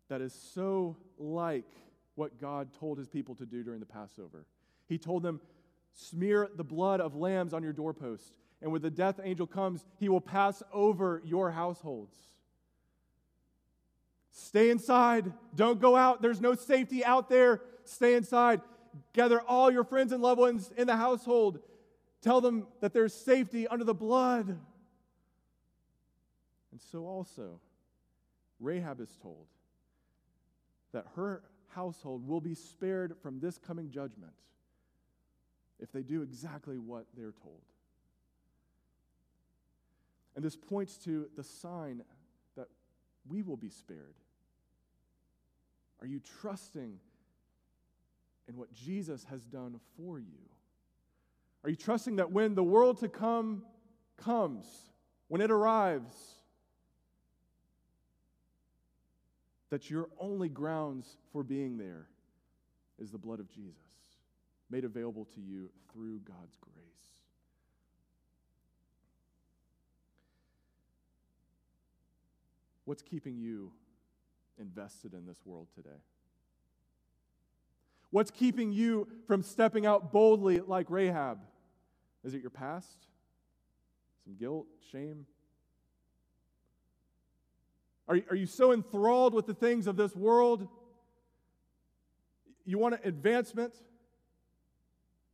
that 0.08 0.20
is 0.20 0.32
so 0.54 0.96
like 1.18 1.66
what 2.14 2.40
God 2.40 2.68
told 2.78 2.96
his 2.96 3.08
people 3.08 3.34
to 3.34 3.44
do 3.44 3.64
during 3.64 3.80
the 3.80 3.86
Passover. 3.86 4.46
He 4.86 4.96
told 4.96 5.24
them, 5.24 5.40
Smear 5.92 6.48
the 6.54 6.62
blood 6.62 7.00
of 7.00 7.16
lambs 7.16 7.52
on 7.52 7.64
your 7.64 7.72
doorpost, 7.72 8.34
and 8.62 8.70
when 8.70 8.82
the 8.82 8.88
death 8.88 9.18
angel 9.20 9.48
comes, 9.48 9.84
he 9.98 10.08
will 10.08 10.20
pass 10.20 10.62
over 10.72 11.22
your 11.24 11.50
households. 11.50 12.14
Stay 14.40 14.70
inside. 14.70 15.32
Don't 15.54 15.80
go 15.80 15.96
out. 15.96 16.22
There's 16.22 16.40
no 16.40 16.54
safety 16.54 17.04
out 17.04 17.28
there. 17.28 17.60
Stay 17.84 18.14
inside. 18.14 18.62
Gather 19.12 19.40
all 19.40 19.70
your 19.70 19.84
friends 19.84 20.12
and 20.12 20.22
loved 20.22 20.40
ones 20.40 20.72
in 20.76 20.86
the 20.86 20.96
household. 20.96 21.60
Tell 22.22 22.40
them 22.40 22.66
that 22.80 22.92
there's 22.92 23.14
safety 23.14 23.68
under 23.68 23.84
the 23.84 23.94
blood. 23.94 24.48
And 26.72 26.80
so 26.90 27.06
also, 27.06 27.60
Rahab 28.58 29.00
is 29.00 29.16
told 29.22 29.46
that 30.92 31.06
her 31.16 31.42
household 31.68 32.26
will 32.26 32.40
be 32.40 32.54
spared 32.54 33.16
from 33.22 33.40
this 33.40 33.58
coming 33.58 33.90
judgment 33.90 34.32
if 35.78 35.92
they 35.92 36.02
do 36.02 36.22
exactly 36.22 36.78
what 36.78 37.04
they're 37.16 37.34
told. 37.42 37.60
And 40.34 40.44
this 40.44 40.56
points 40.56 40.96
to 41.04 41.28
the 41.36 41.44
sign 41.44 42.02
that 42.56 42.68
we 43.28 43.42
will 43.42 43.56
be 43.56 43.70
spared. 43.70 44.14
Are 46.00 46.06
you 46.06 46.20
trusting 46.40 46.98
in 48.48 48.56
what 48.56 48.72
Jesus 48.72 49.24
has 49.24 49.44
done 49.44 49.78
for 49.96 50.18
you? 50.18 50.48
Are 51.62 51.70
you 51.70 51.76
trusting 51.76 52.16
that 52.16 52.32
when 52.32 52.54
the 52.54 52.64
world 52.64 52.98
to 53.00 53.08
come 53.08 53.62
comes, 54.16 54.66
when 55.28 55.40
it 55.40 55.50
arrives, 55.50 56.14
that 59.70 59.88
your 59.88 60.08
only 60.18 60.48
grounds 60.48 61.16
for 61.32 61.42
being 61.42 61.78
there 61.78 62.06
is 62.98 63.10
the 63.10 63.18
blood 63.18 63.40
of 63.40 63.48
Jesus, 63.48 63.74
made 64.68 64.84
available 64.84 65.24
to 65.34 65.40
you 65.40 65.70
through 65.92 66.18
God's 66.20 66.56
grace. 66.60 66.74
What's 72.84 73.02
keeping 73.02 73.38
you 73.38 73.70
invested 74.58 75.14
in 75.14 75.26
this 75.26 75.38
world 75.44 75.68
today? 75.74 76.00
What's 78.10 78.30
keeping 78.30 78.72
you 78.72 79.06
from 79.26 79.42
stepping 79.42 79.86
out 79.86 80.12
boldly 80.12 80.60
like 80.60 80.86
Rahab? 80.90 81.38
Is 82.24 82.34
it 82.34 82.40
your 82.40 82.50
past? 82.50 83.06
Some 84.24 84.34
guilt, 84.36 84.66
shame, 84.90 85.26
are, 88.10 88.18
are 88.30 88.34
you 88.34 88.46
so 88.46 88.72
enthralled 88.72 89.34
with 89.34 89.46
the 89.46 89.54
things 89.54 89.86
of 89.86 89.96
this 89.96 90.16
world? 90.16 90.66
You 92.64 92.76
want 92.76 92.96
advancement? 93.04 93.72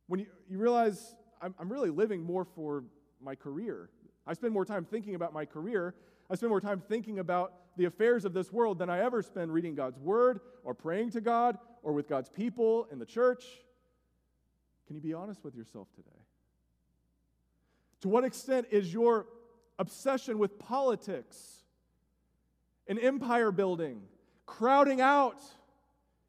When 0.05 0.19
you, 0.19 0.27
you 0.47 0.59
realize 0.59 1.15
I'm, 1.41 1.55
I'm 1.59 1.71
really 1.71 1.89
living 1.89 2.21
more 2.21 2.45
for 2.45 2.83
my 3.19 3.33
career, 3.33 3.89
I 4.27 4.33
spend 4.33 4.53
more 4.53 4.63
time 4.63 4.85
thinking 4.85 5.15
about 5.15 5.33
my 5.33 5.45
career. 5.45 5.95
I 6.29 6.35
spend 6.35 6.49
more 6.51 6.61
time 6.61 6.83
thinking 6.87 7.17
about 7.17 7.53
the 7.77 7.85
affairs 7.85 8.25
of 8.25 8.33
this 8.33 8.51
world 8.51 8.79
than 8.79 8.89
I 8.89 8.99
ever 8.99 9.21
spend 9.21 9.53
reading 9.53 9.75
God's 9.75 9.99
word 9.99 10.41
or 10.63 10.73
praying 10.73 11.11
to 11.11 11.21
God 11.21 11.57
or 11.83 11.93
with 11.93 12.09
God's 12.09 12.29
people 12.29 12.87
in 12.91 12.99
the 12.99 13.05
church. 13.05 13.45
Can 14.87 14.95
you 14.95 15.01
be 15.01 15.13
honest 15.13 15.43
with 15.43 15.55
yourself 15.55 15.87
today? 15.95 16.09
To 18.01 18.09
what 18.09 18.23
extent 18.23 18.67
is 18.71 18.91
your 18.91 19.27
obsession 19.79 20.39
with 20.39 20.57
politics 20.59 21.63
and 22.87 22.99
empire 22.99 23.51
building 23.51 24.01
crowding 24.45 25.01
out 25.01 25.41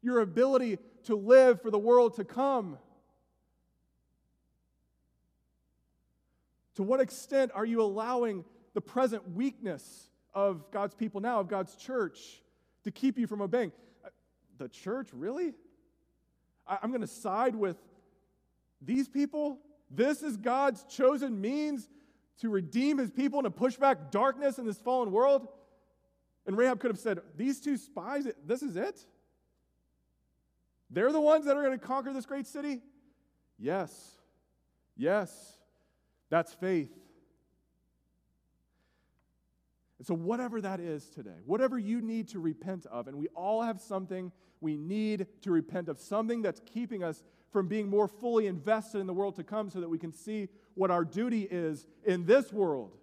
your 0.01 0.19
ability 0.19 0.77
to 1.05 1.15
live 1.15 1.61
for 1.61 1.71
the 1.71 1.79
world 1.79 2.15
to 2.15 2.23
come? 2.23 2.77
To 6.75 6.83
what 6.83 6.99
extent 6.99 7.51
are 7.55 7.65
you 7.65 7.81
allowing 7.81 8.45
the 8.73 8.81
present 8.81 9.31
weakness 9.31 10.09
of 10.39 10.71
God's 10.71 10.95
people 10.95 11.19
now, 11.19 11.39
of 11.39 11.47
God's 11.47 11.75
church, 11.75 12.41
to 12.83 12.91
keep 12.91 13.17
you 13.17 13.27
from 13.27 13.41
obeying? 13.41 13.71
Uh, 14.05 14.09
the 14.57 14.69
church, 14.69 15.09
really? 15.11 15.53
I'm 16.65 16.91
going 16.91 17.01
to 17.01 17.07
side 17.07 17.55
with 17.55 17.77
these 18.81 19.09
people? 19.09 19.59
This 19.91 20.23
is 20.23 20.37
God's 20.37 20.83
chosen 20.83 21.41
means 21.41 21.89
to 22.41 22.49
redeem 22.49 22.97
his 22.97 23.11
people 23.11 23.39
and 23.39 23.45
to 23.45 23.51
push 23.51 23.75
back 23.75 24.11
darkness 24.11 24.59
in 24.59 24.65
this 24.65 24.77
fallen 24.77 25.11
world? 25.11 25.47
And 26.45 26.57
Rahab 26.57 26.79
could 26.79 26.91
have 26.91 26.99
said, 26.99 27.19
These 27.35 27.59
two 27.59 27.75
spies, 27.77 28.27
this 28.45 28.63
is 28.63 28.75
it? 28.75 29.03
They're 30.89 31.11
the 31.11 31.21
ones 31.21 31.45
that 31.45 31.57
are 31.57 31.63
going 31.63 31.77
to 31.77 31.85
conquer 31.85 32.13
this 32.13 32.25
great 32.25 32.47
city? 32.47 32.81
Yes. 33.57 34.11
Yes. 34.95 35.57
That's 36.29 36.53
faith. 36.53 36.91
And 39.99 40.07
so, 40.07 40.15
whatever 40.15 40.61
that 40.61 40.79
is 40.79 41.09
today, 41.09 41.41
whatever 41.45 41.77
you 41.77 42.01
need 42.01 42.29
to 42.29 42.39
repent 42.39 42.85
of, 42.87 43.07
and 43.07 43.17
we 43.17 43.27
all 43.35 43.61
have 43.61 43.79
something 43.79 44.31
we 44.61 44.75
need 44.75 45.27
to 45.41 45.51
repent 45.51 45.89
of, 45.89 45.99
something 45.99 46.41
that's 46.41 46.61
keeping 46.65 47.03
us 47.03 47.23
from 47.51 47.67
being 47.67 47.89
more 47.89 48.07
fully 48.07 48.47
invested 48.47 48.99
in 48.99 49.07
the 49.07 49.13
world 49.13 49.35
to 49.35 49.43
come 49.43 49.69
so 49.69 49.81
that 49.81 49.89
we 49.89 49.97
can 49.97 50.11
see 50.11 50.47
what 50.75 50.89
our 50.89 51.03
duty 51.03 51.47
is 51.49 51.85
in 52.05 52.25
this 52.25 52.53
world. 52.53 52.95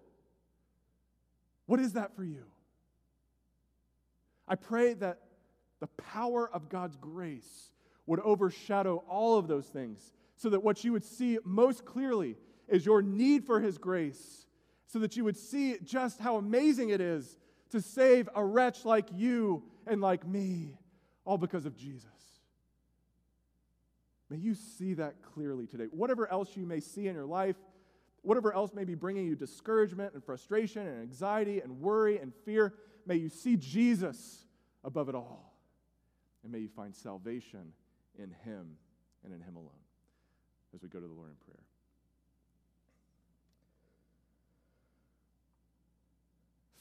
What 1.67 1.79
is 1.79 1.93
that 1.93 2.15
for 2.15 2.23
you? 2.23 2.45
I 4.47 4.55
pray 4.55 4.93
that 4.95 5.19
the 5.79 5.87
power 5.87 6.49
of 6.51 6.69
God's 6.69 6.95
grace 6.95 7.71
would 8.05 8.21
overshadow 8.21 9.03
all 9.09 9.37
of 9.37 9.47
those 9.47 9.67
things 9.67 10.13
so 10.37 10.49
that 10.49 10.63
what 10.63 10.83
you 10.83 10.93
would 10.93 11.03
see 11.03 11.37
most 11.43 11.85
clearly 11.85 12.37
is 12.67 12.85
your 12.85 13.01
need 13.01 13.45
for 13.45 13.59
His 13.59 13.77
grace, 13.77 14.46
so 14.87 14.99
that 14.99 15.15
you 15.15 15.23
would 15.23 15.37
see 15.37 15.77
just 15.83 16.19
how 16.19 16.37
amazing 16.37 16.89
it 16.89 17.01
is 17.01 17.37
to 17.71 17.81
save 17.81 18.29
a 18.35 18.43
wretch 18.43 18.85
like 18.85 19.07
you 19.13 19.63
and 19.85 20.01
like 20.01 20.25
me, 20.25 20.77
all 21.25 21.37
because 21.37 21.65
of 21.65 21.75
Jesus. 21.75 22.05
May 24.29 24.37
you 24.37 24.55
see 24.55 24.93
that 24.95 25.21
clearly 25.21 25.67
today. 25.67 25.87
Whatever 25.91 26.29
else 26.31 26.55
you 26.55 26.65
may 26.65 26.79
see 26.79 27.07
in 27.07 27.15
your 27.15 27.25
life, 27.25 27.55
whatever 28.21 28.53
else 28.53 28.73
may 28.73 28.83
be 28.83 28.95
bringing 28.95 29.25
you 29.25 29.35
discouragement 29.35 30.13
and 30.13 30.23
frustration 30.23 30.85
and 30.85 31.01
anxiety 31.01 31.61
and 31.61 31.79
worry 31.79 32.17
and 32.19 32.33
fear, 32.45 32.73
may 33.05 33.15
you 33.15 33.29
see 33.29 33.55
Jesus 33.55 34.45
above 34.83 35.07
it 35.09 35.15
all. 35.15 35.53
And 36.43 36.51
may 36.51 36.59
you 36.59 36.69
find 36.69 36.95
salvation 36.95 37.73
in 38.17 38.33
Him 38.43 38.77
and 39.23 39.33
in 39.33 39.41
Him 39.41 39.55
alone 39.55 39.69
as 40.73 40.81
we 40.81 40.89
go 40.89 40.99
to 40.99 41.07
the 41.07 41.13
Lord 41.13 41.29
in 41.29 41.35
prayer. 41.45 41.66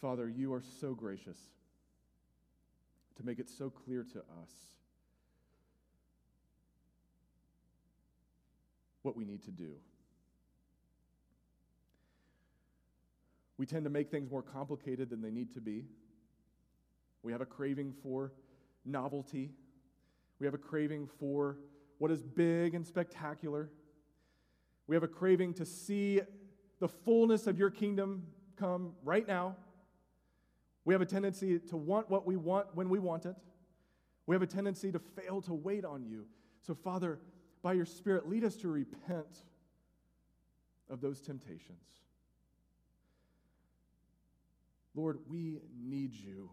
Father, 0.00 0.28
you 0.28 0.52
are 0.52 0.62
so 0.80 0.94
gracious 0.94 1.38
to 3.16 3.24
make 3.24 3.38
it 3.38 3.48
so 3.48 3.70
clear 3.70 4.04
to 4.12 4.18
us 4.18 4.50
what 9.02 9.16
we 9.16 9.24
need 9.24 9.42
to 9.44 9.50
do. 9.50 9.72
We 13.58 13.64
tend 13.64 13.84
to 13.84 13.90
make 13.90 14.10
things 14.10 14.30
more 14.30 14.42
complicated 14.42 15.08
than 15.08 15.22
they 15.22 15.30
need 15.30 15.54
to 15.54 15.60
be. 15.60 15.84
We 17.22 17.32
have 17.32 17.40
a 17.40 17.46
craving 17.46 17.94
for 18.02 18.32
novelty. 18.84 19.50
We 20.38 20.46
have 20.46 20.54
a 20.54 20.58
craving 20.58 21.08
for 21.18 21.56
what 21.98 22.10
is 22.10 22.22
big 22.22 22.74
and 22.74 22.86
spectacular. 22.86 23.70
We 24.86 24.94
have 24.94 25.02
a 25.02 25.08
craving 25.08 25.54
to 25.54 25.64
see 25.64 26.20
the 26.80 26.88
fullness 26.88 27.46
of 27.46 27.58
your 27.58 27.70
kingdom 27.70 28.24
come 28.56 28.92
right 29.02 29.26
now. 29.26 29.56
We 30.86 30.94
have 30.94 31.02
a 31.02 31.06
tendency 31.06 31.58
to 31.58 31.76
want 31.76 32.08
what 32.08 32.26
we 32.26 32.36
want 32.36 32.68
when 32.74 32.88
we 32.88 33.00
want 33.00 33.26
it. 33.26 33.34
We 34.26 34.36
have 34.36 34.42
a 34.42 34.46
tendency 34.46 34.92
to 34.92 35.00
fail 35.00 35.42
to 35.42 35.52
wait 35.52 35.84
on 35.84 36.04
you. 36.04 36.26
So, 36.62 36.74
Father, 36.74 37.18
by 37.60 37.72
your 37.72 37.84
Spirit, 37.84 38.28
lead 38.28 38.44
us 38.44 38.54
to 38.58 38.68
repent 38.68 39.42
of 40.88 41.00
those 41.00 41.20
temptations. 41.20 41.82
Lord, 44.94 45.18
we 45.28 45.58
need 45.76 46.14
you. 46.14 46.50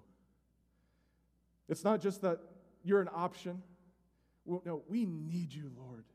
It's 1.69 1.83
not 1.83 2.01
just 2.01 2.23
that 2.23 2.39
you're 2.83 3.01
an 3.01 3.09
option. 3.13 3.61
No, 4.47 4.81
we 4.89 5.05
need 5.05 5.53
you, 5.53 5.71
Lord. 5.77 6.05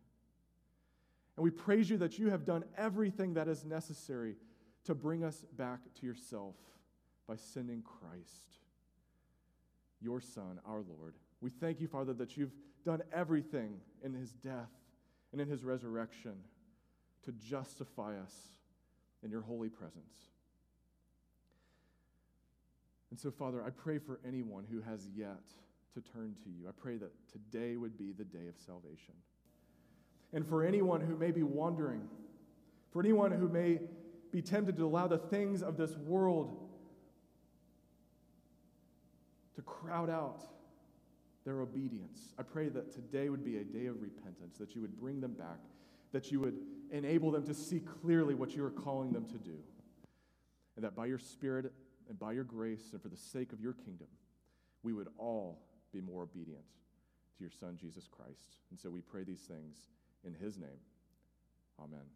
And 1.36 1.44
we 1.44 1.50
praise 1.50 1.88
you 1.88 1.98
that 1.98 2.18
you 2.18 2.30
have 2.30 2.44
done 2.44 2.64
everything 2.76 3.34
that 3.34 3.46
is 3.46 3.64
necessary 3.64 4.34
to 4.84 4.94
bring 4.94 5.22
us 5.22 5.44
back 5.56 5.78
to 6.00 6.06
yourself 6.06 6.56
by 7.28 7.36
sending 7.36 7.82
Christ, 7.82 8.56
your 10.00 10.20
Son, 10.20 10.58
our 10.66 10.82
Lord. 10.98 11.14
We 11.40 11.50
thank 11.50 11.80
you, 11.80 11.86
Father, 11.86 12.14
that 12.14 12.36
you've 12.36 12.54
done 12.84 13.02
everything 13.12 13.74
in 14.02 14.14
his 14.14 14.32
death 14.32 14.70
and 15.32 15.40
in 15.40 15.46
his 15.46 15.62
resurrection 15.62 16.32
to 17.24 17.32
justify 17.32 18.18
us 18.18 18.34
in 19.22 19.30
your 19.30 19.42
holy 19.42 19.68
presence. 19.68 20.14
And 23.10 23.20
so, 23.20 23.30
Father, 23.30 23.62
I 23.62 23.70
pray 23.70 23.98
for 23.98 24.20
anyone 24.26 24.64
who 24.70 24.80
has 24.80 25.08
yet 25.14 25.42
to 25.94 26.00
turn 26.00 26.34
to 26.44 26.50
you. 26.50 26.68
I 26.68 26.72
pray 26.72 26.96
that 26.96 27.12
today 27.30 27.76
would 27.76 27.98
be 27.98 28.12
the 28.12 28.24
day 28.24 28.48
of 28.48 28.56
salvation. 28.56 29.14
And 30.32 30.46
for 30.46 30.64
anyone 30.64 31.00
who 31.00 31.16
may 31.16 31.30
be 31.30 31.42
wandering, 31.42 32.02
for 32.90 33.00
anyone 33.00 33.32
who 33.32 33.48
may 33.48 33.80
be 34.30 34.42
tempted 34.42 34.76
to 34.76 34.86
allow 34.86 35.06
the 35.06 35.18
things 35.18 35.62
of 35.62 35.76
this 35.76 35.96
world 35.96 36.67
to 39.58 39.62
crowd 39.62 40.08
out 40.08 40.40
their 41.44 41.62
obedience. 41.62 42.32
I 42.38 42.44
pray 42.44 42.68
that 42.68 42.94
today 42.94 43.28
would 43.28 43.44
be 43.44 43.56
a 43.56 43.64
day 43.64 43.86
of 43.86 44.00
repentance, 44.00 44.56
that 44.58 44.76
you 44.76 44.80
would 44.82 44.96
bring 44.96 45.20
them 45.20 45.32
back, 45.32 45.58
that 46.12 46.30
you 46.30 46.38
would 46.38 46.54
enable 46.92 47.32
them 47.32 47.44
to 47.44 47.54
see 47.54 47.80
clearly 47.80 48.36
what 48.36 48.54
you 48.54 48.64
are 48.64 48.70
calling 48.70 49.12
them 49.12 49.26
to 49.26 49.36
do, 49.38 49.56
and 50.76 50.84
that 50.84 50.94
by 50.94 51.06
your 51.06 51.18
Spirit 51.18 51.72
and 52.08 52.16
by 52.20 52.30
your 52.30 52.44
grace 52.44 52.90
and 52.92 53.02
for 53.02 53.08
the 53.08 53.16
sake 53.16 53.52
of 53.52 53.60
your 53.60 53.72
kingdom, 53.72 54.06
we 54.84 54.92
would 54.92 55.08
all 55.18 55.58
be 55.92 56.00
more 56.00 56.22
obedient 56.22 56.62
to 57.36 57.40
your 57.42 57.50
Son, 57.50 57.76
Jesus 57.76 58.06
Christ. 58.06 58.58
And 58.70 58.78
so 58.78 58.90
we 58.90 59.00
pray 59.00 59.24
these 59.24 59.40
things 59.40 59.88
in 60.24 60.34
his 60.34 60.56
name. 60.56 60.78
Amen. 61.82 62.06